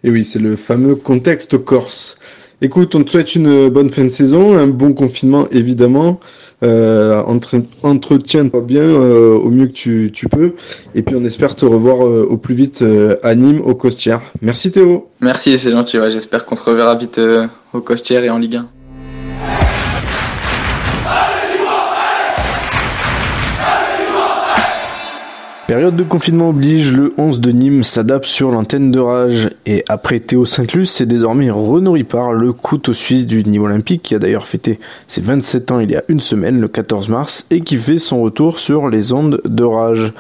Et 0.05 0.11
oui, 0.11 0.25
c'est 0.25 0.39
le 0.39 0.57
fameux 0.57 0.97
contexte 0.97 1.63
corse. 1.63 2.19
Écoute, 2.65 2.95
on 2.95 3.03
te 3.03 3.11
souhaite 3.11 3.35
une 3.35 3.69
bonne 3.71 3.91
fin 3.91 4.05
de 4.05 4.09
saison, 4.09 4.57
un 4.57 4.69
bon 4.69 4.93
confinement 4.93 5.49
évidemment. 5.51 6.21
Euh, 6.63 7.21
entre, 7.27 7.57
entretiens-toi 7.83 8.61
bien 8.61 8.83
euh, 8.83 9.35
au 9.35 9.51
mieux 9.51 9.67
que 9.67 10.07
tu, 10.07 10.29
peux. 10.31 10.55
Et 10.95 11.03
puis 11.03 11.17
on 11.17 11.25
espère 11.25 11.57
te 11.57 11.67
revoir 11.67 12.07
euh, 12.07 12.25
au 12.31 12.37
plus 12.37 12.55
vite 12.55 12.83
euh, 12.83 13.17
à 13.25 13.35
Nîmes, 13.35 13.61
au 13.65 13.75
Costières. 13.75 14.23
Merci 14.43 14.71
Théo. 14.71 15.09
Merci, 15.21 15.59
c'est 15.59 15.73
gentil. 15.73 15.99
J'espère 16.11 16.45
qu'on 16.45 16.55
se 16.55 16.63
reverra 16.63 16.95
vite 16.95 17.19
euh, 17.19 17.49
au 17.73 17.81
Costières 17.81 18.23
et 18.23 18.31
en 18.31 18.39
Ligue 18.39 18.55
1. 18.55 18.69
Période 25.69 25.95
de 25.95 26.03
confinement 26.03 26.49
oblige, 26.49 26.93
le 26.93 27.15
11 27.19 27.41
de 27.41 27.51
Nîmes 27.53 27.85
s'adapte 27.85 28.27
sur 28.27 28.51
l'antenne 28.51 28.91
de 28.91 28.99
Rage. 28.99 29.51
Et 29.65 29.85
après 29.89 30.19
Théo 30.21 30.45
Saint-Luc, 30.45 30.87
c'est 30.87 31.07
désormais 31.07 31.51
Renaud 31.51 31.93
Ripard, 31.93 32.33
le 32.33 32.53
couteau 32.53 32.93
suisse 32.93 33.27
du 33.27 33.45
Nîmes 33.45 33.63
Olympique, 33.63 34.03
qui 34.03 34.15
a 34.15 34.19
d'ailleurs 34.19 34.47
fêté 34.47 34.81
ses 35.07 35.21
27 35.21 35.71
ans 35.71 35.81
il 35.81 35.91
y 35.91 35.97
a 35.97 36.03
une 36.09 36.21
semaine, 36.21 36.61
le 36.61 36.69
14 36.69 37.09
mars, 37.09 37.47
et 37.51 37.61
qui 37.61 37.77
fait 37.77 37.99
son 37.99 38.21
retour 38.21 38.59
sur 38.59 38.89
les 38.89 39.13
ondes 39.13 39.41
de 39.45 39.65
Rage. 39.65 40.13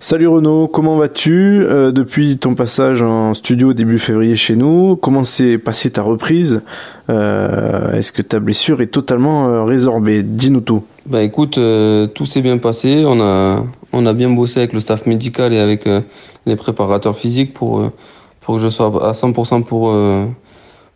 Salut 0.00 0.26
Renaud, 0.26 0.66
comment 0.66 0.96
vas-tu? 0.96 1.62
Euh, 1.62 1.92
depuis 1.92 2.36
ton 2.36 2.56
passage 2.56 3.02
en 3.02 3.34
studio 3.34 3.72
début 3.72 4.00
février 4.00 4.34
chez 4.34 4.56
nous 4.56 4.96
Comment 4.96 5.22
s'est 5.22 5.58
passée 5.58 5.90
ta 5.90 6.02
reprise? 6.02 6.60
Euh, 7.08 7.92
Est-ce 7.92 8.10
que 8.10 8.20
ta 8.20 8.40
blessure 8.40 8.82
est 8.82 8.88
totalement 8.88 9.48
euh, 9.48 9.62
résorbée? 9.62 10.24
Dis-nous 10.24 10.60
tout. 10.60 10.82
Bah 11.06 11.22
écoute, 11.22 11.56
euh, 11.56 12.08
tout 12.08 12.26
s'est 12.26 12.42
bien 12.42 12.58
passé. 12.58 13.04
On 13.06 13.20
a 13.20 13.64
on 13.92 14.06
a 14.06 14.12
bien 14.12 14.30
bossé 14.30 14.58
avec 14.60 14.72
le 14.72 14.80
staff 14.80 15.06
médical 15.06 15.52
et 15.52 15.58
avec 15.58 15.86
euh, 15.86 16.00
les 16.46 16.56
préparateurs 16.56 17.18
physiques 17.18 17.52
pour 17.52 17.80
euh, 17.80 17.92
pour 18.40 18.56
que 18.56 18.60
je 18.60 18.68
sois 18.68 19.06
à 19.06 19.12
100% 19.12 19.62
pour 19.62 19.94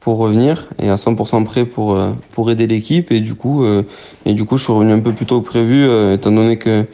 pour 0.00 0.18
revenir 0.18 0.68
et 0.80 0.88
à 0.88 0.96
100% 0.96 1.44
prêt 1.44 1.64
pour 1.64 1.96
pour 2.32 2.50
aider 2.50 2.66
l'équipe. 2.66 3.12
Et 3.12 3.20
du 3.20 3.34
coup 3.34 3.64
et 4.24 4.32
du 4.34 4.44
coup 4.44 4.56
je 4.56 4.64
suis 4.64 4.72
revenu 4.72 4.92
un 4.92 4.98
peu 4.98 5.12
plus 5.12 5.26
tôt 5.26 5.40
que 5.40 5.46
prévu 5.46 5.84
étant 6.12 6.32
donné 6.32 6.58
que 6.58 6.86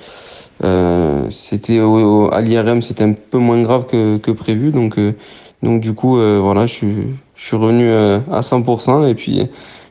euh, 0.64 1.26
c'était 1.30 1.80
à 1.80 2.40
l'IRM, 2.40 2.82
c'était 2.82 3.04
un 3.04 3.12
peu 3.12 3.38
moins 3.38 3.60
grave 3.62 3.86
que, 3.86 4.18
que 4.18 4.30
prévu, 4.30 4.70
donc 4.70 4.98
euh, 4.98 5.14
donc 5.62 5.80
du 5.80 5.94
coup 5.94 6.18
euh, 6.18 6.38
voilà, 6.40 6.66
je 6.66 6.72
suis 6.72 6.94
je 7.34 7.44
suis 7.44 7.56
revenu 7.56 7.90
à 7.92 8.40
100% 8.40 9.08
et 9.08 9.14
puis 9.14 9.48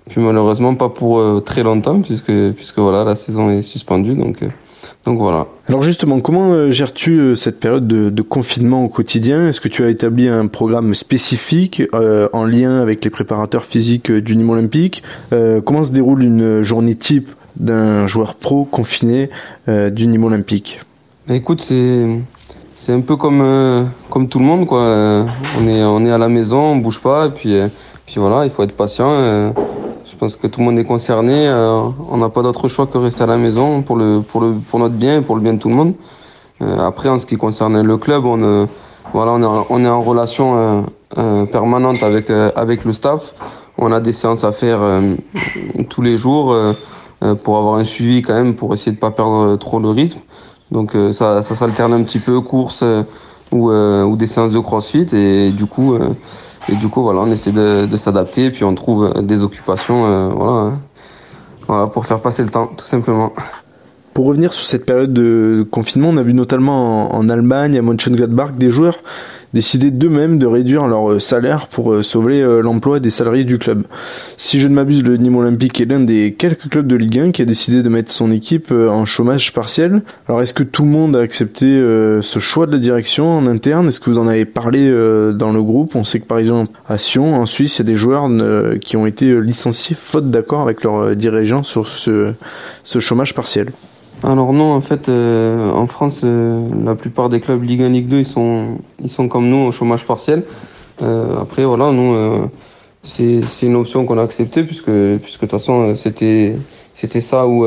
puis 0.10 0.22
malheureusement 0.22 0.76
pas 0.76 0.90
pour 0.90 1.44
très 1.44 1.64
longtemps 1.64 2.02
puisque 2.02 2.32
puisque 2.54 2.80
voilà 2.80 3.04
la 3.04 3.16
saison 3.16 3.50
est 3.50 3.62
suspendue. 3.62 4.14
Donc 4.14 4.40
donc 5.06 5.18
voilà. 5.18 5.48
Alors 5.68 5.82
justement, 5.82 6.20
comment 6.20 6.70
gères-tu 6.70 7.36
cette 7.36 7.60
période 7.60 7.88
de, 7.88 8.12
de, 8.12 8.22
confinement 8.22 8.84
au 8.84 8.88
quotidien? 8.88 9.48
Est-ce 9.48 9.60
que 9.60 9.68
tu 9.68 9.84
as 9.84 9.90
établi 9.90 10.28
un 10.28 10.46
programme 10.46 10.94
spécifique 10.94 11.82
euh, 11.96 12.30
en 12.34 12.46
lien 12.46 12.80
avec 12.82 13.04
les 13.04 13.10
préparateurs 13.10 13.64
physiques 13.64 14.12
du 14.12 14.36
Nîmes 14.36 14.52
Olympique? 14.52 15.02
Euh, 15.34 15.60
Comment 15.60 15.84
se 15.84 15.92
déroule 15.92 16.24
une 16.24 16.62
journée 16.62 16.94
type 16.96 17.32
d'un 17.56 18.06
joueur 18.06 18.36
pro 18.36 18.64
confiné 18.64 19.30
euh, 19.68 19.90
du 19.90 20.06
Nîmes 20.06 20.26
Olympique? 20.26 20.82
Écoute, 21.30 21.62
c'est 21.62 22.06
c'est 22.76 22.94
un 22.94 23.02
peu 23.02 23.16
comme 23.16 23.42
euh, 23.42 23.84
comme 24.10 24.28
tout 24.28 24.40
le 24.40 24.46
monde 24.46 24.66
quoi. 24.66 24.82
Euh, 24.82 25.26
on 25.60 25.68
est 25.68 25.84
on 25.84 26.04
est 26.04 26.12
à 26.12 26.18
la 26.18 26.30
maison, 26.30 26.60
on 26.60 26.76
bouge 26.78 27.00
pas 27.00 27.28
et 27.28 27.30
puis 27.30 27.56
euh, 27.56 27.68
puis 28.08 28.16
voilà, 28.18 28.44
il 28.44 28.50
faut 28.50 28.64
être 28.64 28.76
patient. 28.76 29.54
Euh, 30.22 30.28
je 30.28 30.34
pense 30.34 30.36
que 30.36 30.48
tout 30.48 30.60
le 30.60 30.66
monde 30.66 30.80
est 30.80 30.86
concerné. 30.86 31.50
on 31.50 32.18
n'a 32.18 32.30
pas 32.30 32.44
d'autre 32.44 32.68
choix 32.68 32.86
que 32.88 32.98
rester 32.98 33.24
à 33.24 33.28
la 33.28 33.38
maison 33.38 33.82
pour 33.82 33.96
le 33.96 34.22
pour 34.22 34.42
le 34.42 34.54
pour 34.54 34.80
notre 34.80 34.96
bien 34.96 35.18
et 35.18 35.22
pour 35.22 35.36
le 35.36 35.42
bien 35.42 35.54
de 35.54 35.60
tout 35.60 35.70
le 35.70 35.76
monde. 35.76 35.94
après, 36.62 37.10
en 37.10 37.18
ce 37.18 37.26
qui 37.26 37.38
concerne 37.38 37.82
le 37.82 37.98
club, 37.98 38.26
on 38.26 38.68
voilà, 39.14 39.32
on 39.70 39.84
est 39.84 39.90
en 39.90 40.02
relation 40.02 40.86
permanente 41.52 42.04
avec 42.04 42.30
avec 42.30 42.86
le 42.86 42.94
staff. 42.94 43.34
On 43.78 43.92
a 43.92 44.00
des 44.00 44.14
séances 44.14 44.44
à 44.44 44.52
faire 44.52 44.80
tous 45.90 46.02
les 46.02 46.18
jours. 46.18 46.56
Euh, 47.24 47.36
pour 47.36 47.58
avoir 47.58 47.76
un 47.76 47.84
suivi 47.84 48.24
quand 48.24 48.34
même, 48.34 48.56
pour 48.56 48.74
essayer 48.74 48.92
de 48.92 48.98
pas 48.98 49.12
perdre 49.12 49.56
trop 49.58 49.80
le 49.80 49.90
rythme. 49.90 50.20
Donc 50.72 50.96
euh, 50.96 51.14
ça, 51.14 51.44
ça 51.44 51.56
s'alterne 51.56 51.94
un 51.94 52.02
petit 52.02 52.18
peu 52.18 52.42
course 52.42 52.82
euh, 52.82 53.04
ou, 53.52 53.72
ou 53.72 54.16
des 54.16 54.28
séances 54.28 54.54
de 54.54 54.60
crossfit 54.60 55.08
et 55.14 55.52
du 55.52 55.66
coup 55.66 55.96
et 55.96 56.76
du 56.76 56.88
coup 56.88 57.02
voilà 57.04 57.22
on 57.22 57.32
essaie 57.32 57.52
de, 57.52 57.86
de 57.86 57.98
s'adapter 57.98 58.46
et 58.46 58.52
puis 58.52 58.64
on 58.64 58.76
trouve 58.76 59.14
des 59.22 59.44
occupations 59.44 60.30
voilà 60.32 60.52
hein. 60.52 60.80
voilà 61.68 61.88
pour 61.88 62.06
faire 62.06 62.22
passer 62.22 62.44
le 62.44 62.50
temps 62.50 62.68
tout 62.68 62.86
simplement. 62.86 63.34
Pour 64.14 64.26
revenir 64.26 64.52
sur 64.52 64.66
cette 64.66 64.86
période 64.86 65.14
de 65.14 65.66
confinement, 65.72 66.10
on 66.10 66.18
a 66.18 66.24
vu 66.24 66.34
notamment 66.34 67.14
en, 67.14 67.18
en 67.18 67.30
Allemagne, 67.30 67.78
à 67.78 67.82
Mönchengladbach, 67.82 68.52
des 68.52 68.70
joueurs 68.70 68.98
décidé 69.54 69.92
d'eux-mêmes 69.92 70.38
de 70.38 70.46
réduire 70.46 70.88
leur 70.88 71.12
euh, 71.12 71.20
salaire 71.20 71.68
pour 71.68 71.94
euh, 71.94 72.02
sauver 72.02 72.42
euh, 72.42 72.62
l'emploi 72.62 73.00
des 73.00 73.10
salariés 73.10 73.44
du 73.44 73.58
club. 73.58 73.84
Si 74.38 74.60
je 74.60 74.68
ne 74.68 74.74
m'abuse, 74.74 75.04
le 75.04 75.18
Nîmes 75.18 75.38
Olympique 75.38 75.82
est 75.82 75.86
l'un 75.86 76.00
des 76.00 76.34
quelques 76.34 76.70
clubs 76.70 76.88
de 76.88 76.96
Ligue 76.96 77.20
1 77.20 77.32
qui 77.32 77.42
a 77.42 77.46
décidé 77.46 77.84
de 77.84 77.90
mettre 77.90 78.12
son 78.12 78.32
équipe 78.32 78.72
en 78.72 79.06
chômage 79.06 79.54
partiel. 79.54 80.02
Alors 80.28 80.42
est-ce 80.42 80.54
que 80.54 80.64
tout 80.64 80.84
le 80.84 80.90
monde 80.90 81.16
a 81.16 81.20
accepté 81.20 81.66
ce 81.66 82.40
choix 82.40 82.66
de 82.66 82.72
la 82.72 82.80
direction 82.80 83.38
en 83.38 83.48
interne? 83.48 83.88
Est-ce 83.88 84.00
que 84.00 84.10
vous 84.10 84.18
en 84.18 84.28
avez 84.28 84.46
parlé 84.46 84.90
dans 85.34 85.52
le 85.52 85.62
groupe? 85.62 85.96
On 85.96 86.04
sait 86.04 86.20
que 86.20 86.26
par 86.26 86.38
exemple 86.38 86.72
à 86.88 86.98
Sion, 86.98 87.36
en 87.36 87.46
Suisse, 87.46 87.78
il 87.78 87.80
y 87.80 87.82
a 87.82 87.92
des 87.92 87.96
joueurs 87.96 88.30
qui 88.80 88.98
ont 88.98 89.06
été 89.06 89.40
licenciés 89.42 89.96
faute 90.00 90.30
d'accord 90.30 90.62
avec 90.62 90.84
leurs 90.84 91.16
dirigeants 91.16 91.64
sur 91.64 91.88
ce 91.88 92.34
chômage 93.00 93.34
partiel. 93.34 93.68
Alors 94.24 94.54
non, 94.54 94.74
en 94.74 94.82
fait, 94.82 95.10
euh, 95.10 95.72
en 95.72 95.88
France, 95.88 96.22
euh, 96.24 96.68
la 96.86 96.94
plupart 96.94 97.30
des 97.30 97.40
clubs 97.40 97.64
Ligue 97.64 97.82
1, 97.82 97.90
Ligue 97.90 98.08
2, 98.08 98.20
ils 98.20 98.26
sont, 98.26 98.78
ils 99.04 99.10
sont 99.10 99.28
comme 99.28 99.50
nous 99.50 99.58
au 99.58 99.72
chômage 99.72 100.06
partiel. 100.06 100.44
Euh, 101.02 101.40
après, 101.42 101.66
voilà, 101.66 101.92
nous, 101.92 102.48
c'est 103.04 103.42
une 103.64 103.76
option 103.76 104.06
qu'on 104.06 104.20
a 104.20 104.24
acceptée 104.24 104.64
puisque, 104.64 104.92
puisque 105.24 105.42
de 105.42 105.48
toute 105.48 105.52
façon, 105.52 105.96
c'était 105.96 106.56
c'était 106.94 107.22
ça 107.22 107.48
ou, 107.48 107.66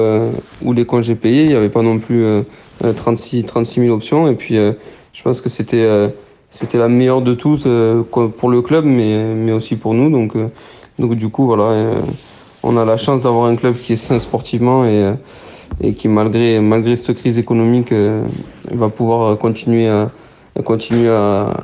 ou 0.62 0.72
les 0.72 0.86
congés 0.86 1.16
payés. 1.16 1.42
Il 1.42 1.48
n'y 1.48 1.56
avait 1.56 1.70
pas 1.70 1.82
non 1.82 1.98
plus 1.98 2.24
36, 2.94 3.44
36 3.46 3.80
000 3.80 3.94
options. 3.94 4.28
Et 4.28 4.34
puis, 4.34 4.54
je 4.54 5.22
pense 5.24 5.40
que 5.40 5.48
c'était 5.48 5.88
c'était 6.52 6.78
la 6.78 6.88
meilleure 6.88 7.22
de 7.22 7.34
toutes 7.34 7.66
pour 8.12 8.48
le 8.48 8.62
club, 8.62 8.84
mais, 8.84 9.34
mais 9.34 9.50
aussi 9.50 9.74
pour 9.74 9.94
nous. 9.94 10.08
Donc, 10.08 10.36
donc 11.00 11.16
du 11.16 11.30
coup, 11.30 11.46
voilà, 11.46 11.90
on 12.62 12.76
a 12.76 12.84
la 12.84 12.96
chance 12.96 13.22
d'avoir 13.22 13.46
un 13.46 13.56
club 13.56 13.74
qui 13.74 13.94
est 13.94 13.96
sain 13.96 14.20
sportivement 14.20 14.84
et, 14.84 15.14
et 15.80 15.92
qui, 15.94 16.08
malgré, 16.08 16.60
malgré 16.60 16.96
cette 16.96 17.14
crise 17.16 17.38
économique, 17.38 17.92
va 18.70 18.88
pouvoir 18.88 19.38
continuer 19.38 19.88
à, 19.88 20.10
continuer 20.64 21.08
à, 21.08 21.54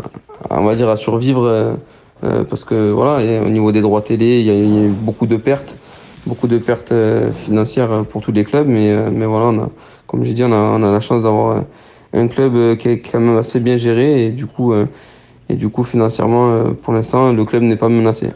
on 0.51 0.65
va 0.65 0.75
dire, 0.75 0.89
à 0.89 0.97
survivre 0.97 1.77
euh, 2.23 2.45
parce 2.45 2.65
que 2.65 2.91
voilà, 2.91 3.43
au 3.43 3.49
niveau 3.49 3.73
des 3.73 3.81
droits 3.81 4.03
télé, 4.03 4.41
il 4.41 4.47
y, 4.47 4.87
a, 4.87 4.89
beaucoup 4.89 5.27
de 5.27 5.37
pertes, 5.37 5.77
beaucoup 6.27 6.49
de 6.49 6.59
pertes 6.59 6.93
euh, 6.93 7.33
financières 7.33 8.05
pour 8.11 8.21
tous 8.21 8.33
les 8.33 8.45
clubs, 8.45 8.67
mais, 8.69 8.91
euh, 8.91 9.09
mais 9.11 9.25
voilà, 9.25 9.47
on 9.47 9.59
a, 9.63 9.71
comme 10.07 10.25
j'ai 10.25 10.35
dit, 10.35 10.45
on 10.45 10.53
a, 10.53 10.57
on 10.57 10.83
a 10.83 10.91
la 10.91 11.01
chance 11.01 11.23
d'avoir 11.23 11.65
un 12.13 12.29
club 12.29 12.77
qui 12.77 12.89
est 12.89 12.99
quand 12.99 13.21
même 13.21 13.39
assez 13.39 13.61
bien 13.61 13.77
géré 13.77 14.27
et 14.27 14.31
du 14.31 14.47
coup, 14.47 14.75
et 15.49 15.55
du 15.55 15.69
coup 15.69 15.85
financièrement, 15.85 16.75
pour 16.83 16.93
l'instant, 16.93 17.33
le 17.33 17.45
club 17.45 17.63
n'est 17.63 17.77
pas 17.77 17.89
menacé. 17.89 18.31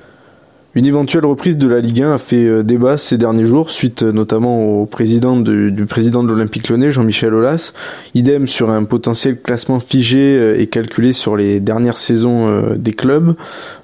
Une 0.76 0.86
éventuelle 0.86 1.24
reprise 1.24 1.56
de 1.56 1.68
la 1.68 1.78
Ligue 1.78 2.02
1 2.02 2.14
a 2.14 2.18
fait 2.18 2.44
euh, 2.44 2.64
débat 2.64 2.98
ces 2.98 3.16
derniers 3.16 3.46
jours, 3.46 3.70
suite 3.70 4.02
euh, 4.02 4.10
notamment 4.10 4.80
au 4.80 4.86
président 4.86 5.36
du 5.36 5.86
président 5.86 6.24
de 6.24 6.28
l'Olympique 6.28 6.68
Lyonnais, 6.68 6.90
Jean-Michel 6.90 7.32
Aulas. 7.32 7.72
Idem 8.14 8.48
sur 8.48 8.70
un 8.70 8.82
potentiel 8.82 9.40
classement 9.40 9.78
figé 9.78 10.36
euh, 10.36 10.60
et 10.60 10.66
calculé 10.66 11.12
sur 11.12 11.36
les 11.36 11.60
dernières 11.60 11.96
saisons 11.96 12.74
des 12.76 12.92
clubs. 12.92 13.36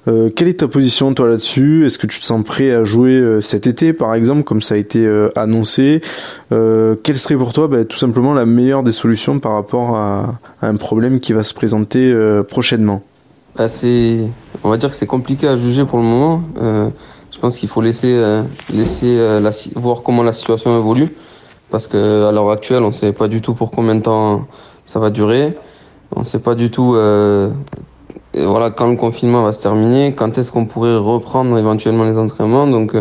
quelle 0.05 0.47
est 0.47 0.59
ta 0.59 0.67
position 0.67 1.13
toi 1.13 1.27
là-dessus? 1.29 1.85
Est-ce 1.85 1.97
que 1.97 2.07
tu 2.07 2.19
te 2.19 2.25
sens 2.25 2.43
prêt 2.43 2.71
à 2.71 2.83
jouer 2.83 3.39
cet 3.41 3.67
été, 3.67 3.93
par 3.93 4.13
exemple, 4.13 4.43
comme 4.43 4.61
ça 4.61 4.75
a 4.75 4.77
été 4.77 5.07
annoncé? 5.35 6.01
Quelle 6.49 7.17
serait 7.17 7.35
pour 7.35 7.53
toi 7.53 7.67
bah, 7.67 7.85
tout 7.85 7.97
simplement 7.97 8.33
la 8.33 8.45
meilleure 8.45 8.83
des 8.83 8.91
solutions 8.91 9.39
par 9.39 9.53
rapport 9.53 9.95
à 9.95 10.39
un 10.61 10.75
problème 10.75 11.19
qui 11.19 11.33
va 11.33 11.43
se 11.43 11.53
présenter 11.53 12.13
prochainement? 12.47 13.03
Bah, 13.55 13.65
on 14.63 14.69
va 14.69 14.77
dire 14.77 14.89
que 14.89 14.95
c'est 14.95 15.07
compliqué 15.07 15.47
à 15.47 15.57
juger 15.57 15.85
pour 15.85 15.97
le 15.97 16.03
moment. 16.05 16.41
Euh, 16.61 16.89
je 17.31 17.39
pense 17.39 17.57
qu'il 17.57 17.69
faut 17.69 17.81
laisser, 17.81 18.13
euh, 18.13 18.43
laisser 18.73 19.17
euh, 19.17 19.51
voir 19.75 20.03
comment 20.03 20.23
la 20.23 20.33
situation 20.33 20.77
évolue, 20.77 21.15
parce 21.69 21.87
que 21.87 22.25
à 22.25 22.31
l'heure 22.31 22.49
actuelle, 22.51 22.83
on 22.83 22.87
ne 22.87 22.91
sait 22.91 23.13
pas 23.13 23.27
du 23.27 23.41
tout 23.41 23.53
pour 23.53 23.71
combien 23.71 23.95
de 23.95 24.01
temps 24.01 24.45
ça 24.85 24.99
va 24.99 25.09
durer. 25.09 25.57
On 26.15 26.19
ne 26.19 26.25
sait 26.25 26.39
pas 26.39 26.55
du 26.55 26.69
tout, 26.69 26.91
voilà, 28.33 28.69
quand 28.69 28.89
le 28.89 28.97
confinement 28.97 29.43
va 29.43 29.53
se 29.53 29.61
terminer, 29.61 30.13
quand 30.13 30.37
est-ce 30.37 30.51
qu'on 30.51 30.65
pourrait 30.65 30.97
reprendre 30.97 31.57
éventuellement 31.57 32.03
les 32.03 32.17
entraînements. 32.17 32.67
Donc, 32.67 32.95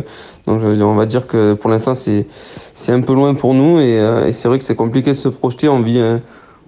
donc, 0.47 0.61
on 0.63 0.95
va 0.95 1.07
dire 1.07 1.27
que 1.27 1.55
pour 1.55 1.71
l'instant, 1.71 1.97
c'est, 1.97 2.27
c'est 2.75 2.93
un 2.93 3.01
peu 3.01 3.13
loin 3.13 3.35
pour 3.35 3.55
nous, 3.55 3.81
et, 3.81 3.97
et 4.27 4.33
c'est 4.33 4.47
vrai 4.47 4.59
que 4.59 4.65
c'est 4.65 4.77
compliqué 4.77 5.11
de 5.11 5.17
se 5.17 5.29
projeter. 5.29 5.69
On 5.69 5.81
vit, 5.81 6.01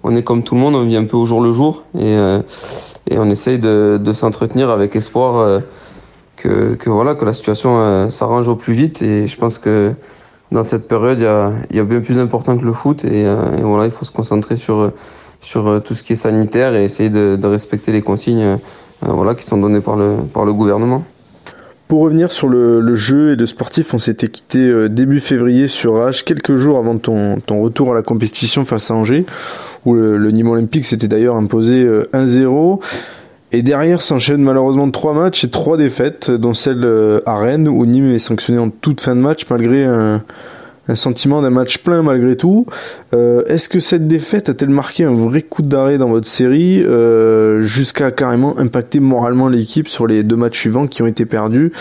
on 0.03 0.13
est 0.17 0.23
comme 0.23 0.43
tout 0.43 0.55
le 0.55 0.61
monde, 0.61 0.75
on 0.75 0.83
vit 0.83 0.97
un 0.97 1.05
peu 1.05 1.15
au 1.15 1.25
jour 1.25 1.39
le 1.39 1.53
jour, 1.53 1.83
et 1.97 2.17
et 3.09 3.17
on 3.17 3.29
essaye 3.29 3.59
de, 3.59 3.99
de 4.01 4.13
s'entretenir 4.13 4.69
avec 4.69 4.95
espoir 4.95 5.37
euh, 5.37 5.59
que, 6.35 6.75
que, 6.75 6.89
voilà 6.89 7.15
que 7.15 7.25
la 7.25 7.33
situation 7.33 7.79
euh, 7.79 8.09
s'arrange 8.09 8.47
au 8.47 8.55
plus 8.55 8.73
vite 8.73 9.01
et 9.01 9.27
je 9.27 9.37
pense 9.37 9.57
que 9.57 9.93
dans 10.51 10.63
cette 10.63 10.87
période 10.87 11.19
il 11.19 11.23
y 11.23 11.27
a, 11.27 11.51
y 11.71 11.79
a 11.79 11.83
bien 11.83 12.01
plus 12.01 12.19
important 12.19 12.57
que 12.57 12.65
le 12.65 12.73
foot 12.73 13.03
et, 13.05 13.25
euh, 13.25 13.57
et, 13.57 13.61
voilà 13.61 13.85
il 13.85 13.91
faut 13.91 14.05
se 14.05 14.11
concentrer 14.11 14.57
sur 14.57 14.91
sur 15.41 15.83
tout 15.83 15.93
ce 15.93 16.03
qui 16.03 16.13
est 16.13 16.17
sanitaire 16.17 16.73
et 16.73 16.85
essayer 16.85 17.09
de, 17.09 17.35
de 17.35 17.47
respecter 17.47 17.91
les 17.91 18.01
consignes 18.01 18.57
voilà 19.01 19.35
qui 19.35 19.43
sont 19.43 19.57
données 19.57 19.81
par 19.81 19.97
le 19.97 20.15
par 20.33 20.45
le 20.45 20.53
gouvernement. 20.53 21.03
Pour 21.87 22.01
revenir 22.01 22.31
sur 22.31 22.47
le, 22.47 22.79
le, 22.79 22.95
jeu 22.95 23.33
et 23.33 23.35
le 23.35 23.45
sportif, 23.45 23.93
on 23.93 23.99
s'était 23.99 24.27
quitté 24.27 24.89
début 24.89 25.19
février 25.19 25.67
sur 25.67 25.95
H, 25.95 26.23
quelques 26.23 26.55
jours 26.55 26.79
avant 26.79 26.97
ton, 26.97 27.39
ton 27.39 27.61
retour 27.61 27.91
à 27.91 27.93
la 27.93 28.01
compétition 28.01 28.65
face 28.65 28.89
à 28.89 28.95
Angers 28.95 29.25
où 29.85 29.93
le, 29.93 30.31
Nîmes 30.31 30.49
Olympique 30.49 30.85
s'était 30.85 31.07
d'ailleurs 31.07 31.35
imposé 31.35 31.85
1-0. 32.13 32.73
Euh, 32.73 32.85
et 33.55 33.61
derrière 33.61 34.01
s'enchaînent 34.01 34.41
malheureusement 34.41 34.89
trois 34.89 35.13
matchs 35.13 35.43
et 35.43 35.49
trois 35.49 35.77
défaites, 35.77 36.31
dont 36.31 36.55
celle 36.55 36.83
euh, 36.83 37.21
à 37.27 37.37
Rennes 37.37 37.67
où 37.67 37.85
Nîmes 37.85 38.09
est 38.09 38.19
sanctionné 38.19 38.59
en 38.59 38.69
toute 38.69 38.99
fin 38.99 39.15
de 39.15 39.21
match 39.21 39.45
malgré 39.49 39.85
un, 39.85 40.23
sentiment 40.95 41.41
d'un 41.41 41.49
match 41.49 41.77
plein 41.79 42.01
malgré 42.01 42.35
tout. 42.35 42.65
Euh, 43.13 43.43
est-ce 43.45 43.69
que 43.69 43.79
cette 43.79 44.05
défaite 44.07 44.49
a-t-elle 44.49 44.69
marqué 44.69 45.03
un 45.03 45.15
vrai 45.15 45.41
coup 45.41 45.61
d'arrêt 45.61 45.97
dans 45.97 46.09
votre 46.09 46.27
série 46.27 46.83
jusqu'à 47.61 48.11
carrément 48.11 48.57
impacter 48.57 48.99
moralement 48.99 49.47
l'équipe 49.47 49.87
sur 49.87 50.07
les 50.07 50.23
deux 50.23 50.35
matchs 50.35 50.59
suivants 50.59 50.87
qui 50.87 51.01
ont 51.01 51.07
été 51.07 51.25
perdus 51.25 51.71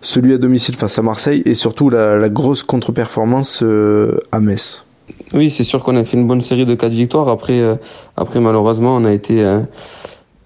celui 0.00 0.32
à 0.32 0.38
domicile 0.38 0.76
face 0.76 0.98
à 0.98 1.02
Marseille 1.02 1.42
et 1.44 1.54
surtout 1.54 1.90
la, 1.90 2.16
la 2.16 2.28
grosse 2.28 2.62
contre-performance 2.62 3.64
à 4.32 4.40
Metz? 4.40 4.84
Oui, 5.32 5.50
c'est 5.50 5.64
sûr 5.64 5.82
qu'on 5.82 5.96
a 5.96 6.04
fait 6.04 6.16
une 6.16 6.26
bonne 6.26 6.40
série 6.40 6.66
de 6.66 6.74
quatre 6.74 6.92
victoires. 6.92 7.28
Après, 7.28 7.60
euh, 7.60 7.76
après 8.16 8.40
malheureusement, 8.40 8.96
on 8.96 9.04
a 9.04 9.12
été, 9.12 9.44
euh, 9.44 9.60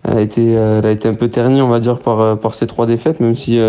a 0.04 0.20
été, 0.20 0.56
euh, 0.56 0.78
elle 0.78 0.86
a 0.86 0.90
été 0.90 1.08
un 1.08 1.14
peu 1.14 1.28
ternie, 1.28 1.62
on 1.62 1.68
va 1.68 1.80
dire, 1.80 1.98
par, 2.00 2.38
par 2.38 2.54
ces 2.54 2.66
trois 2.66 2.86
défaites. 2.86 3.20
Même 3.20 3.36
si 3.36 3.60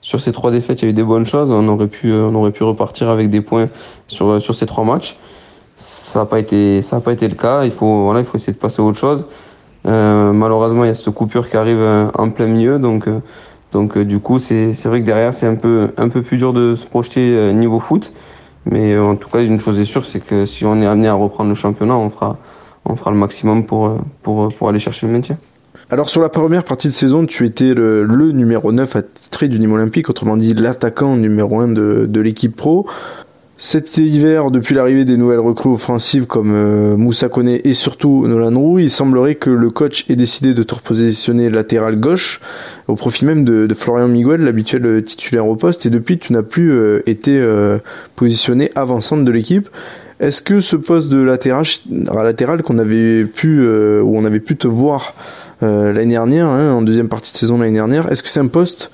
sur 0.00 0.20
ces 0.20 0.32
trois 0.32 0.50
défaites, 0.50 0.82
il 0.82 0.84
y 0.86 0.88
a 0.88 0.90
eu 0.90 0.94
des 0.94 1.02
bonnes 1.02 1.26
choses, 1.26 1.50
on 1.50 1.66
aurait 1.68 1.86
pu, 1.86 2.12
on 2.12 2.34
aurait 2.34 2.52
pu 2.52 2.64
repartir 2.64 3.08
avec 3.10 3.30
des 3.30 3.40
points 3.40 3.68
sur, 4.08 4.40
sur 4.40 4.54
ces 4.54 4.66
trois 4.66 4.84
matchs. 4.84 5.16
Ça 5.76 6.20
n'a 6.20 6.26
pas 6.26 6.38
été, 6.38 6.82
ça 6.82 7.00
pas 7.00 7.12
été 7.12 7.26
le 7.28 7.34
cas. 7.34 7.64
Il 7.64 7.70
faut, 7.70 8.04
voilà, 8.04 8.20
il 8.20 8.26
faut 8.26 8.36
essayer 8.36 8.52
de 8.52 8.58
passer 8.58 8.82
à 8.82 8.84
autre 8.84 8.98
chose. 8.98 9.26
malheureusement, 9.84 10.84
il 10.84 10.88
y 10.88 10.90
a 10.90 10.94
cette 10.94 11.14
coupure 11.14 11.48
qui 11.48 11.56
arrive 11.56 11.80
en 12.14 12.30
plein 12.30 12.46
milieu, 12.46 12.78
donc. 12.78 13.08
Donc 13.72 13.96
du 13.96 14.18
coup, 14.18 14.40
c'est 14.40 14.74
vrai 14.86 15.00
que 15.00 15.06
derrière, 15.06 15.32
c'est 15.32 15.46
un 15.46 15.54
peu, 15.54 15.92
un 15.96 16.08
peu 16.08 16.22
plus 16.22 16.36
dur 16.36 16.52
de 16.52 16.74
se 16.74 16.84
projeter 16.84 17.52
niveau 17.54 17.78
foot. 17.78 18.12
Mais 18.66 18.92
euh, 18.92 19.04
en 19.04 19.16
tout 19.16 19.28
cas, 19.28 19.42
une 19.42 19.58
chose 19.58 19.78
est 19.78 19.84
sûre, 19.84 20.04
c'est 20.04 20.20
que 20.20 20.46
si 20.46 20.64
on 20.64 20.80
est 20.82 20.86
amené 20.86 21.08
à 21.08 21.14
reprendre 21.14 21.48
le 21.48 21.54
championnat, 21.54 21.96
on 21.96 22.10
fera, 22.10 22.36
on 22.84 22.94
fera 22.94 23.10
le 23.10 23.16
maximum 23.16 23.64
pour, 23.64 23.86
euh, 23.86 23.98
pour, 24.22 24.42
euh, 24.44 24.48
pour 24.48 24.68
aller 24.68 24.78
chercher 24.78 25.06
le 25.06 25.12
maintien. 25.12 25.38
Alors 25.92 26.08
sur 26.08 26.22
la 26.22 26.28
première 26.28 26.62
partie 26.62 26.86
de 26.86 26.92
saison, 26.92 27.26
tu 27.26 27.44
étais 27.44 27.74
le, 27.74 28.04
le 28.04 28.30
numéro 28.30 28.70
9 28.70 28.94
attitré 28.94 29.48
du 29.48 29.58
Nîmes 29.58 29.72
Olympique, 29.72 30.08
autrement 30.08 30.36
dit 30.36 30.54
l'attaquant 30.54 31.16
numéro 31.16 31.58
1 31.58 31.66
de, 31.66 32.06
de 32.08 32.20
l'équipe 32.20 32.54
pro. 32.54 32.86
Cet 33.56 33.98
hiver, 33.98 34.52
depuis 34.52 34.76
l'arrivée 34.76 35.04
des 35.04 35.16
nouvelles 35.16 35.40
recrues 35.40 35.70
offensives 35.70 36.28
comme 36.28 36.54
euh, 36.54 36.96
Moussa 36.96 37.28
Kone 37.28 37.48
et 37.48 37.74
surtout 37.74 38.24
Nolan 38.28 38.56
Roux, 38.56 38.78
il 38.78 38.88
semblerait 38.88 39.34
que 39.34 39.50
le 39.50 39.70
coach 39.70 40.08
ait 40.08 40.14
décidé 40.14 40.54
de 40.54 40.62
te 40.62 40.76
repositionner 40.76 41.50
latéral 41.50 41.98
gauche 41.98 42.40
au 42.86 42.94
profit 42.94 43.24
même 43.24 43.44
de, 43.44 43.66
Florian 43.74 44.06
Miguel, 44.06 44.42
l'habituel 44.42 45.02
titulaire 45.02 45.48
au 45.48 45.56
poste, 45.56 45.86
et 45.86 45.90
depuis 45.90 46.18
tu 46.18 46.32
n'as 46.32 46.44
plus 46.44 46.70
euh, 46.70 47.02
été 47.06 47.36
euh, 47.36 47.78
positionné 48.14 48.70
avant-centre 48.76 49.24
de 49.24 49.30
l'équipe. 49.32 49.68
Est-ce 50.20 50.40
que 50.40 50.60
ce 50.60 50.76
poste 50.76 51.08
de 51.08 51.20
latéral, 51.20 51.64
latéral 51.90 52.62
qu'on 52.62 52.78
avait 52.78 53.24
pu, 53.24 53.66
où 53.66 54.18
on 54.18 54.24
avait 54.26 54.40
pu 54.40 54.54
te 54.54 54.68
voir 54.68 55.14
l'année 55.62 56.14
dernière, 56.14 56.46
hein, 56.46 56.72
en 56.72 56.82
deuxième 56.82 57.08
partie 57.08 57.32
de 57.32 57.36
saison 57.36 57.58
l'année 57.58 57.74
dernière, 57.74 58.10
est-ce 58.10 58.22
que 58.22 58.28
c'est 58.28 58.40
un 58.40 58.46
poste 58.46 58.90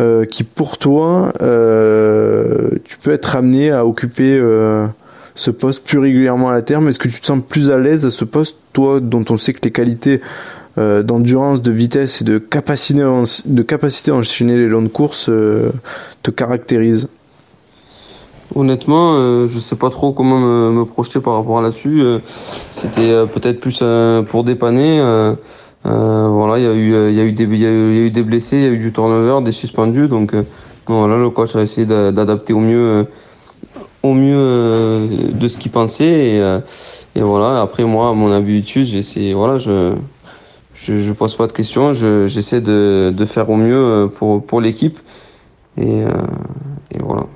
euh, 0.00 0.24
qui 0.24 0.42
pour 0.42 0.78
toi, 0.78 1.32
euh, 1.42 2.70
tu 2.84 2.96
peux 2.96 3.12
être 3.12 3.36
amené 3.36 3.70
à 3.70 3.84
occuper 3.84 4.38
euh, 4.38 4.86
ce 5.34 5.50
poste 5.50 5.84
plus 5.84 5.98
régulièrement 5.98 6.48
à 6.48 6.52
la 6.52 6.62
terme? 6.62 6.88
Est-ce 6.88 6.98
que 6.98 7.08
tu 7.08 7.20
te 7.20 7.26
sens 7.26 7.40
plus 7.46 7.70
à 7.70 7.78
l'aise 7.78 8.06
à 8.06 8.10
ce 8.10 8.24
poste, 8.24 8.56
toi 8.72 9.00
dont 9.00 9.24
on 9.28 9.36
sait 9.36 9.52
que 9.52 9.60
les 9.62 9.70
qualités 9.70 10.20
d'endurance, 10.78 11.60
de 11.60 11.70
vitesse 11.70 12.22
et 12.22 12.24
de 12.24 12.38
capacité, 12.38 13.02
de 13.44 13.62
capacité 13.62 14.10
à 14.10 14.14
enchaîner 14.14 14.56
les 14.56 14.68
longues 14.68 14.90
courses 14.90 15.26
te 15.26 16.30
caractérisent? 16.30 17.08
Honnêtement, 18.54 19.46
je 19.46 19.58
sais 19.60 19.76
pas 19.76 19.90
trop 19.90 20.12
comment 20.12 20.40
me, 20.40 20.70
me 20.70 20.84
projeter 20.86 21.20
par 21.20 21.34
rapport 21.34 21.58
à 21.58 21.62
là-dessus. 21.62 22.02
C'était 22.70 23.26
peut-être 23.26 23.60
plus 23.60 23.84
pour 24.30 24.44
dépanner. 24.44 25.34
Euh, 25.86 26.28
voilà, 26.28 26.58
il 26.58 26.64
y 26.64 26.66
a 26.66 26.74
eu, 26.74 26.94
euh, 26.94 27.10
il 27.10 27.16
y 27.16 27.20
a 27.20 27.24
eu 27.24 27.32
des, 27.32 27.44
il 27.44 27.56
y 27.56 27.66
a 27.66 27.70
eu, 27.70 28.10
des 28.10 28.22
blessés, 28.22 28.56
il 28.56 28.62
y 28.62 28.66
a 28.66 28.70
eu 28.70 28.78
du 28.78 28.92
turnover, 28.92 29.44
des 29.44 29.52
suspendus, 29.52 30.06
donc 30.06 30.32
euh, 30.34 30.44
voilà, 30.86 31.16
le 31.16 31.30
coach 31.30 31.56
a 31.56 31.62
essayé 31.62 31.86
d'adapter 31.86 32.52
au 32.52 32.60
mieux, 32.60 33.06
au 34.02 34.14
mieux 34.14 35.32
de 35.32 35.48
ce 35.48 35.58
qu'il 35.58 35.72
pensait 35.72 36.04
et, 36.04 36.58
et, 37.16 37.22
voilà. 37.22 37.60
Après 37.60 37.84
moi, 37.84 38.10
à 38.10 38.12
mon 38.12 38.32
habitude, 38.32 38.86
j'essaie, 38.86 39.32
voilà, 39.32 39.58
je, 39.58 39.94
je, 40.74 41.00
je 41.00 41.12
pose 41.12 41.34
pas 41.36 41.46
de 41.46 41.52
questions, 41.52 41.94
j'essaie 41.94 42.60
de, 42.60 43.12
de 43.16 43.24
faire 43.24 43.50
au 43.50 43.56
mieux 43.56 44.10
pour 44.16 44.44
pour 44.44 44.60
l'équipe 44.60 44.98
et, 45.78 46.02
et 46.90 46.98
voilà. 47.00 47.26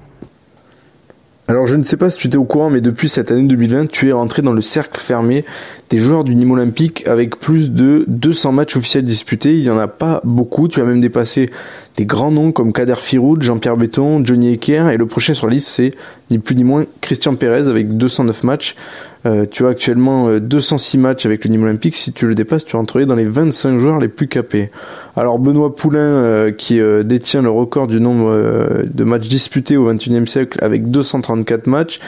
Alors 1.49 1.69
je 1.69 1.77
ne 1.77 1.85
sais 1.85 1.97
pas 1.97 2.11
si 2.11 2.19
tu 2.19 2.27
étais 2.27 2.37
au 2.37 2.45
courant, 2.45 2.71
mais 2.71 2.81
depuis 2.81 3.09
cette 3.09 3.31
année 3.31 3.45
2020, 3.45 3.87
tu 3.87 4.09
es 4.09 4.13
rentré 4.13 4.43
dans 4.43 4.53
le 4.53 4.61
cercle 4.61 5.01
fermé 5.01 5.45
des 5.91 5.99
joueurs 5.99 6.25
du 6.25 6.35
Nîmes 6.35 6.51
Olympique 6.51 7.07
avec 7.07 7.39
plus 7.39 7.71
de 7.71 8.05
200 8.09 8.51
matchs 8.51 8.77
officiels 8.77 9.05
disputés. 9.05 9.57
Il 9.57 9.63
n'y 9.63 9.71
en 9.71 9.79
a 9.79 9.87
pas 9.87 10.21
beaucoup, 10.25 10.67
tu 10.67 10.81
as 10.81 10.85
même 10.85 10.99
dépassé 10.99 11.49
des 11.97 12.07
grands 12.07 12.31
noms 12.31 12.53
comme 12.53 12.73
Kader 12.73 12.97
Firoud, 12.99 13.43
Jean-Pierre 13.43 13.77
Béton, 13.77 14.25
Johnny 14.25 14.53
Ecker, 14.53 14.91
et 14.91 14.97
le 14.97 15.07
prochain 15.07 15.35
sur 15.35 15.47
la 15.47 15.55
liste 15.55 15.69
c'est 15.69 15.93
ni 16.31 16.39
plus 16.39 16.55
ni 16.55 16.65
moins 16.65 16.85
Christian 17.01 17.35
Pérez 17.35 17.69
avec 17.69 17.97
209 17.97 18.45
matchs. 18.45 18.77
Euh, 19.25 19.47
tu 19.51 19.65
as 19.65 19.71
actuellement 19.71 20.39
206 20.39 20.99
matchs 20.99 21.27
avec 21.27 21.45
le 21.45 21.51
Nîmes 21.51 21.65
Olympique. 21.65 21.97
Si 21.97 22.13
tu 22.13 22.27
le 22.27 22.35
dépasses, 22.35 22.65
tu 22.65 22.77
rentrerais 22.77 23.07
dans 23.07 23.15
les 23.15 23.25
25 23.25 23.79
joueurs 23.79 23.99
les 23.99 24.09
plus 24.09 24.29
capés. 24.29 24.71
Alors 25.17 25.39
Benoît 25.39 25.75
Poulain, 25.75 26.53
qui 26.53 26.81
détient 27.05 27.43
le 27.43 27.51
record 27.51 27.87
du 27.87 28.01
nombre 28.01 28.85
de 28.85 29.05
matchs 29.05 29.29
disputés 29.29 29.77
au 29.77 29.93
21e 29.93 30.27
siècle 30.27 30.59
avec 30.63 30.91
234 30.91 31.67
matchs, 31.67 32.01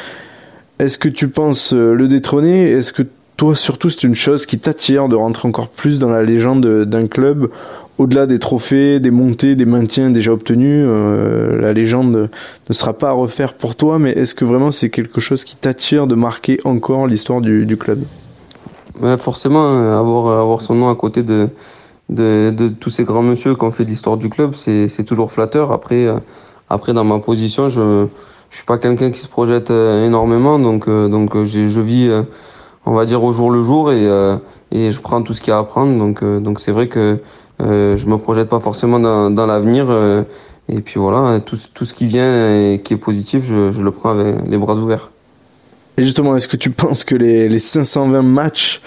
est-ce 0.79 0.99
que 0.99 1.09
tu 1.09 1.29
penses 1.29 1.73
le 1.73 2.07
détrôner? 2.07 2.71
Est-ce 2.71 2.93
que 2.93 3.03
toi 3.39 3.55
surtout 3.55 3.89
c'est 3.89 4.03
une 4.03 4.17
chose 4.17 4.45
qui 4.47 4.59
t'attire 4.59 5.09
de 5.09 5.15
rentrer 5.15 5.49
encore 5.49 5.69
plus 5.69 5.99
dans 5.99 6.11
la 6.11 6.23
légende 6.23 6.85
d'un 6.85 7.07
club 7.07 7.49
au-delà 7.99 8.27
des 8.27 8.39
trophées, 8.39 9.01
des 9.01 9.11
montées, 9.11 9.57
des 9.57 9.67
maintiens 9.67 10.11
déjà 10.11 10.33
obtenus, 10.33 10.85
euh, 10.87 11.61
la 11.61 11.73
légende 11.73 12.31
ne 12.69 12.75
sera 12.75 12.93
pas 12.95 13.11
à 13.11 13.13
refaire 13.13 13.55
pour 13.55 13.75
toi, 13.75 13.99
mais 13.99 14.11
est-ce 14.13 14.35
que 14.35 14.45
vraiment 14.45 14.71
c'est 14.71 14.89
quelque 14.89 15.21
chose 15.21 15.45
qui 15.45 15.57
t'attire 15.57 16.07
de 16.07 16.15
marquer 16.15 16.61
encore 16.65 17.09
l'histoire 17.09 17.41
du, 17.41 17.77
club? 17.77 17.99
Forcément, 19.19 19.65
euh, 19.65 19.99
avoir, 19.99 20.41
avoir 20.41 20.61
son 20.63 20.77
nom 20.77 20.89
à 20.89 20.95
côté 20.95 21.25
de, 21.25 21.49
de, 22.09 22.69
tous 22.69 22.91
ces 22.91 23.03
grands 23.03 23.23
monsieur 23.23 23.57
qui 23.57 23.65
ont 23.65 23.73
fait 23.73 23.85
l'histoire 23.85 24.17
du 24.17 24.29
club, 24.29 24.55
c'est 24.55 25.05
toujours 25.05 25.33
flatteur. 25.33 25.73
Après, 25.73 26.05
euh, 26.05 26.19
après, 26.71 26.93
dans 26.93 27.05
ma 27.05 27.19
position, 27.19 27.69
je 27.69 27.81
ne 27.81 28.09
suis 28.51 28.65
pas 28.65 28.79
quelqu'un 28.79 29.11
qui 29.11 29.21
se 29.21 29.29
projette 29.29 29.71
énormément, 29.71 30.61
donc, 30.61 30.89
donc 30.89 31.45
je 31.45 31.81
vis, 31.81 32.11
on 32.87 32.95
va 32.95 33.07
dire, 33.07 33.25
au 33.25 33.33
jour 33.33 33.51
le 33.51 33.65
jour 33.65 33.91
et, 33.91 34.07
et 34.71 34.93
je 34.93 35.01
prends 35.01 35.23
tout 35.23 35.35
ce 35.35 35.41
qu'il 35.41 35.51
y 35.51 35.55
a 35.55 35.59
à 35.59 35.65
prendre. 35.65 35.97
Donc 35.99 36.25
donc 36.25 36.61
c'est 36.61 36.73
vrai 36.73 36.89
que 36.89 37.21
euh, 37.61 37.97
je 37.97 38.07
me 38.07 38.19
projette 38.19 38.49
pas 38.49 38.61
forcément 38.61 39.01
dans, 39.01 39.31
dans 39.31 39.47
l'avenir. 39.47 39.87
Euh, 39.89 40.23
et 40.69 40.81
puis 40.81 41.01
voilà, 41.01 41.41
tout, 41.41 41.57
tout, 41.73 41.85
ce 41.85 41.95
qui 41.95 42.07
vient 42.07 42.73
et 42.73 42.81
qui 42.83 42.95
est 42.95 42.99
positif, 42.99 43.45
je, 43.45 43.73
je, 43.73 43.81
le 43.81 43.91
prends 43.91 44.11
avec 44.11 44.37
les 44.49 44.59
bras 44.59 44.75
ouverts. 44.75 45.11
Et 45.97 46.03
justement, 46.03 46.37
est-ce 46.37 46.47
que 46.47 46.59
tu 46.59 46.71
penses 46.71 47.05
que 47.05 47.15
les, 47.15 47.49
les 47.49 47.59
520 47.59 48.23
matchs 48.23 48.83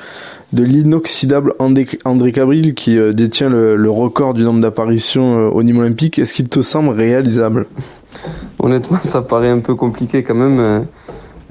de 0.54 0.64
l'inoxydable 0.64 1.54
André, 1.60 1.88
André 2.06 2.32
Cabril, 2.32 2.76
qui 2.76 2.98
euh, 2.98 3.14
détient 3.14 3.50
le, 3.50 3.76
le, 3.76 3.90
record 3.90 4.34
du 4.34 4.44
nombre 4.44 4.62
d'apparitions 4.62 5.50
au 5.50 5.64
Nîmes 5.64 5.80
Olympique, 5.80 6.20
est-ce 6.20 6.34
qu'il 6.34 6.50
te 6.50 6.62
semble 6.62 6.90
réalisable? 6.90 7.68
Honnêtement, 8.60 9.00
ça 9.02 9.24
paraît 9.24 9.50
un 9.50 9.60
peu 9.60 9.74
compliqué 9.74 10.22
quand 10.22 10.36
même, 10.36 10.86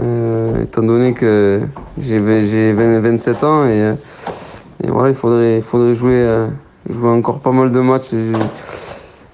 euh, 0.01 0.65
étant 0.65 0.83
donné 0.83 1.13
que 1.13 1.61
j'ai 1.99 2.19
27 2.19 3.45
ans 3.45 3.67
et, 3.67 3.95
et, 4.83 4.89
voilà, 4.89 5.11
il 5.11 5.15
faudrait, 5.15 5.59
il 5.59 5.63
faudrait 5.63 5.95
jouer 5.95 6.47
je 6.89 6.95
joue 6.95 7.07
encore 7.07 7.41
pas 7.41 7.53
mal 7.53 7.71
de 7.71 7.81
matchs 7.81 8.15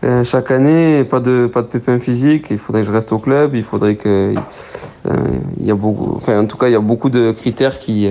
euh, 0.05 0.25
chaque 0.25 0.51
année, 0.51 1.05
pas 1.05 1.21
de 1.21 1.47
pas 1.47 1.63
de 1.63 1.69
pépins 1.69 1.99
physiques. 1.99 2.49
Il 2.51 2.59
faudrait 2.59 2.83
que 2.83 2.87
je 2.87 2.93
reste 2.93 3.13
au 3.13 3.19
club. 3.19 3.55
Il 3.55 3.63
faudrait 3.63 3.97
que 3.97 4.35
euh, 5.07 5.17
il 5.59 5.67
y 5.67 5.71
a 5.71 5.75
beaucoup, 5.75 6.13
enfin 6.17 6.39
en 6.41 6.47
tout 6.47 6.57
cas 6.57 6.69
il 6.69 6.73
y 6.73 6.77
a 6.77 6.81
beaucoup 6.81 7.11
de 7.11 7.33
critères 7.33 7.79
qui 7.79 8.11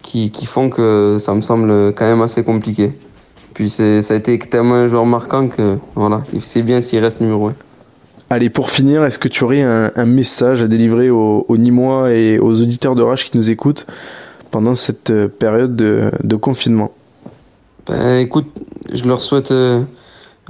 qui, 0.00 0.30
qui 0.30 0.46
font 0.46 0.70
que 0.70 1.16
ça 1.18 1.34
me 1.34 1.40
semble 1.40 1.92
quand 1.94 2.04
même 2.04 2.22
assez 2.22 2.44
compliqué. 2.44 2.92
Puis 3.54 3.68
ça 3.68 3.82
a 3.82 4.14
été 4.16 4.38
tellement 4.38 4.76
un 4.76 4.88
joueur 4.88 5.04
marquant 5.04 5.48
que 5.48 5.76
voilà, 5.94 6.22
c'est 6.40 6.62
bien 6.62 6.80
s'il 6.80 7.00
reste 7.00 7.20
numéro 7.20 7.48
1. 7.48 7.54
Allez, 8.32 8.48
pour 8.48 8.70
finir, 8.70 9.04
est-ce 9.04 9.18
que 9.18 9.28
tu 9.28 9.44
aurais 9.44 9.60
un, 9.60 10.06
message 10.06 10.62
à 10.62 10.66
délivrer 10.66 11.10
aux, 11.10 11.44
aux, 11.46 11.56
Nîmois 11.58 12.12
et 12.12 12.38
aux 12.38 12.62
auditeurs 12.62 12.94
de 12.94 13.02
Rage 13.02 13.30
qui 13.30 13.36
nous 13.36 13.50
écoutent 13.50 13.86
pendant 14.50 14.74
cette 14.74 15.10
euh, 15.10 15.28
période 15.28 15.76
de, 15.76 16.36
confinement? 16.36 16.92
Ben, 17.86 18.20
écoute, 18.20 18.46
je 18.90 19.04
leur 19.04 19.20
souhaite 19.20 19.50
euh, 19.50 19.82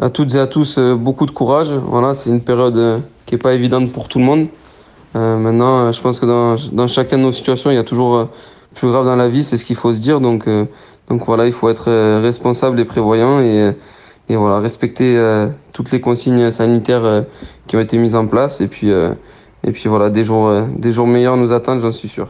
à 0.01 0.11
toutes 0.11 0.33
et 0.37 0.39
à 0.39 0.47
tous 0.47 0.79
euh, 0.79 0.95
beaucoup 0.95 1.27
de 1.27 1.33
courage. 1.33 1.73
Voilà, 1.73 2.15
c'est 2.15 2.31
une 2.31 2.41
période 2.41 3.03
qui 3.27 3.35
est 3.35 3.39
pas 3.39 3.53
évidente 3.53 3.91
pour 3.91 4.07
tout 4.07 4.21
le 4.21 4.27
monde. 4.27 4.47
maintenant, 5.15 5.91
je 5.91 6.01
pense 6.01 6.21
que 6.21 6.27
dans, 6.27 6.55
dans 6.71 6.87
chacune 6.87 7.19
de 7.19 7.25
nos 7.25 7.33
situations, 7.33 7.73
il 7.73 7.75
y 7.75 7.79
a 7.79 7.83
toujours 7.83 8.29
plus 8.77 8.91
grave 8.91 9.07
dans 9.07 9.17
la 9.17 9.29
vie, 9.29 9.43
c'est 9.43 9.57
ce 9.57 9.65
qu'il 9.65 9.75
faut 9.75 9.93
se 9.93 9.99
dire. 9.99 10.21
Donc, 10.21 10.49
donc 11.09 11.25
voilà, 11.27 11.49
il 11.49 11.53
faut 11.53 11.69
être 11.69 12.21
responsable 12.21 12.79
et 12.79 12.85
prévoyant 12.85 13.41
et, 13.41 13.73
et 14.33 14.37
voilà, 14.37 14.61
respecter 14.61 15.17
toutes 15.73 15.93
les 15.93 16.01
consignes 16.01 16.51
sanitaires 16.51 17.25
qui 17.67 17.77
ont 17.77 17.81
été 17.81 17.99
mises 17.99 18.15
en 18.15 18.27
place. 18.27 18.61
Et 18.61 18.67
puis, 18.69 18.89
et 18.91 19.73
puis 19.73 19.89
voilà, 19.89 20.11
des 20.11 20.25
jours, 20.25 20.51
des 20.77 20.93
jours 20.93 21.07
meilleurs 21.07 21.37
nous 21.37 21.53
attendent, 21.53 21.81
j'en 21.81 21.91
suis 21.91 22.09
sûr. 22.09 22.29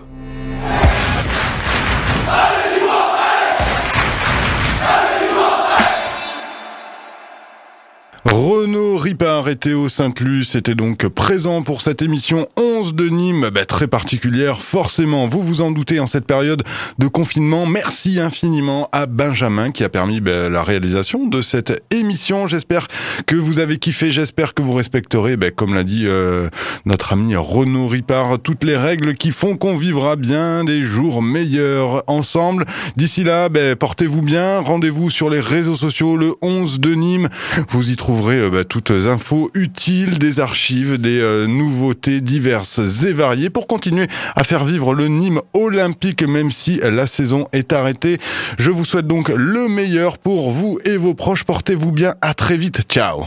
Renaud 8.73 8.97
Ripard 8.97 9.51
et 9.51 9.57
Théo 9.57 9.91
Saint-Luc 9.91 10.55
étaient 10.55 10.75
donc 10.75 11.07
présents 11.09 11.61
pour 11.61 11.83
cette 11.83 12.01
émission 12.01 12.47
11 12.57 12.95
de 12.95 13.11
Nîmes, 13.11 13.51
bah, 13.51 13.67
très 13.67 13.87
particulière 13.87 14.63
forcément, 14.63 15.27
vous 15.27 15.43
vous 15.43 15.61
en 15.61 15.73
doutez 15.73 16.01
en 16.01 16.07
cette 16.07 16.25
période 16.25 16.63
de 16.99 17.07
confinement. 17.07 17.67
Merci 17.67 18.19
infiniment 18.19 18.89
à 18.91 19.05
Benjamin 19.05 19.73
qui 19.73 19.85
a 19.85 19.91
permis 19.91 20.23
bah, 20.23 20.49
la 20.49 20.63
réalisation 20.63 21.27
de 21.27 21.43
cette 21.43 21.83
émission. 21.91 22.47
J'espère 22.47 22.89
que 23.27 23.37
vous 23.37 23.59
avez 23.59 23.77
kiffé, 23.77 24.11
j'espère 24.11 24.55
que 24.55 24.63
vous 24.63 24.73
respecterez, 24.73 25.37
bah, 25.37 25.51
comme 25.51 25.75
l'a 25.75 25.85
dit 25.85 26.05
euh, 26.07 26.49
notre 26.87 27.13
ami 27.13 27.37
Renaud 27.37 27.89
Ripard, 27.89 28.39
toutes 28.39 28.65
les 28.65 28.79
règles 28.79 29.17
qui 29.17 29.33
font 29.33 29.59
qu'on 29.59 29.77
vivra 29.77 30.17
bien 30.17 30.65
des 30.65 30.81
jours 30.81 31.21
meilleurs 31.21 32.05
ensemble. 32.07 32.65
D'ici 32.97 33.23
là, 33.23 33.51
portez-vous 33.79 34.23
bien, 34.23 34.61
rendez-vous 34.61 35.11
sur 35.11 35.29
les 35.29 35.41
réseaux 35.41 35.77
sociaux 35.77 36.17
le 36.17 36.33
11 36.41 36.81
de 36.81 36.95
Nîmes, 36.95 37.29
vous 37.69 37.91
y 37.91 37.97
trouverez 37.97 38.49
euh, 38.63 38.65
toutes 38.65 38.91
infos 38.91 39.51
utiles, 39.55 40.19
des 40.19 40.41
archives, 40.41 40.99
des 41.01 41.21
euh, 41.21 41.47
nouveautés 41.47 42.21
diverses 42.21 42.81
et 43.05 43.13
variées 43.13 43.51
pour 43.51 43.67
continuer 43.67 44.07
à 44.37 44.45
faire 44.45 44.65
vivre 44.65 44.95
le 44.95 45.09
Nîmes 45.09 45.41
olympique 45.53 46.23
même 46.23 46.51
si 46.51 46.81
la 46.83 47.07
saison 47.07 47.47
est 47.53 47.73
arrêtée. 47.73 48.19
Je 48.59 48.71
vous 48.71 48.85
souhaite 48.85 49.07
donc 49.07 49.29
le 49.29 49.69
meilleur 49.69 50.19
pour 50.19 50.51
vous 50.51 50.79
et 50.85 50.97
vos 50.97 51.15
proches. 51.15 51.45
Portez-vous 51.45 51.93
bien. 51.93 52.15
À 52.21 52.35
très 52.35 52.57
vite. 52.57 52.83
Ciao. 52.89 53.27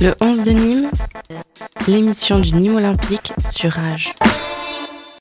Le 0.00 0.14
11 0.20 0.42
de 0.42 0.50
Nîmes, 0.52 0.90
l'émission 1.88 2.38
du 2.38 2.52
Nîmes 2.54 2.76
olympique 2.76 3.32
sur 3.50 3.72
Rage. 3.72 4.12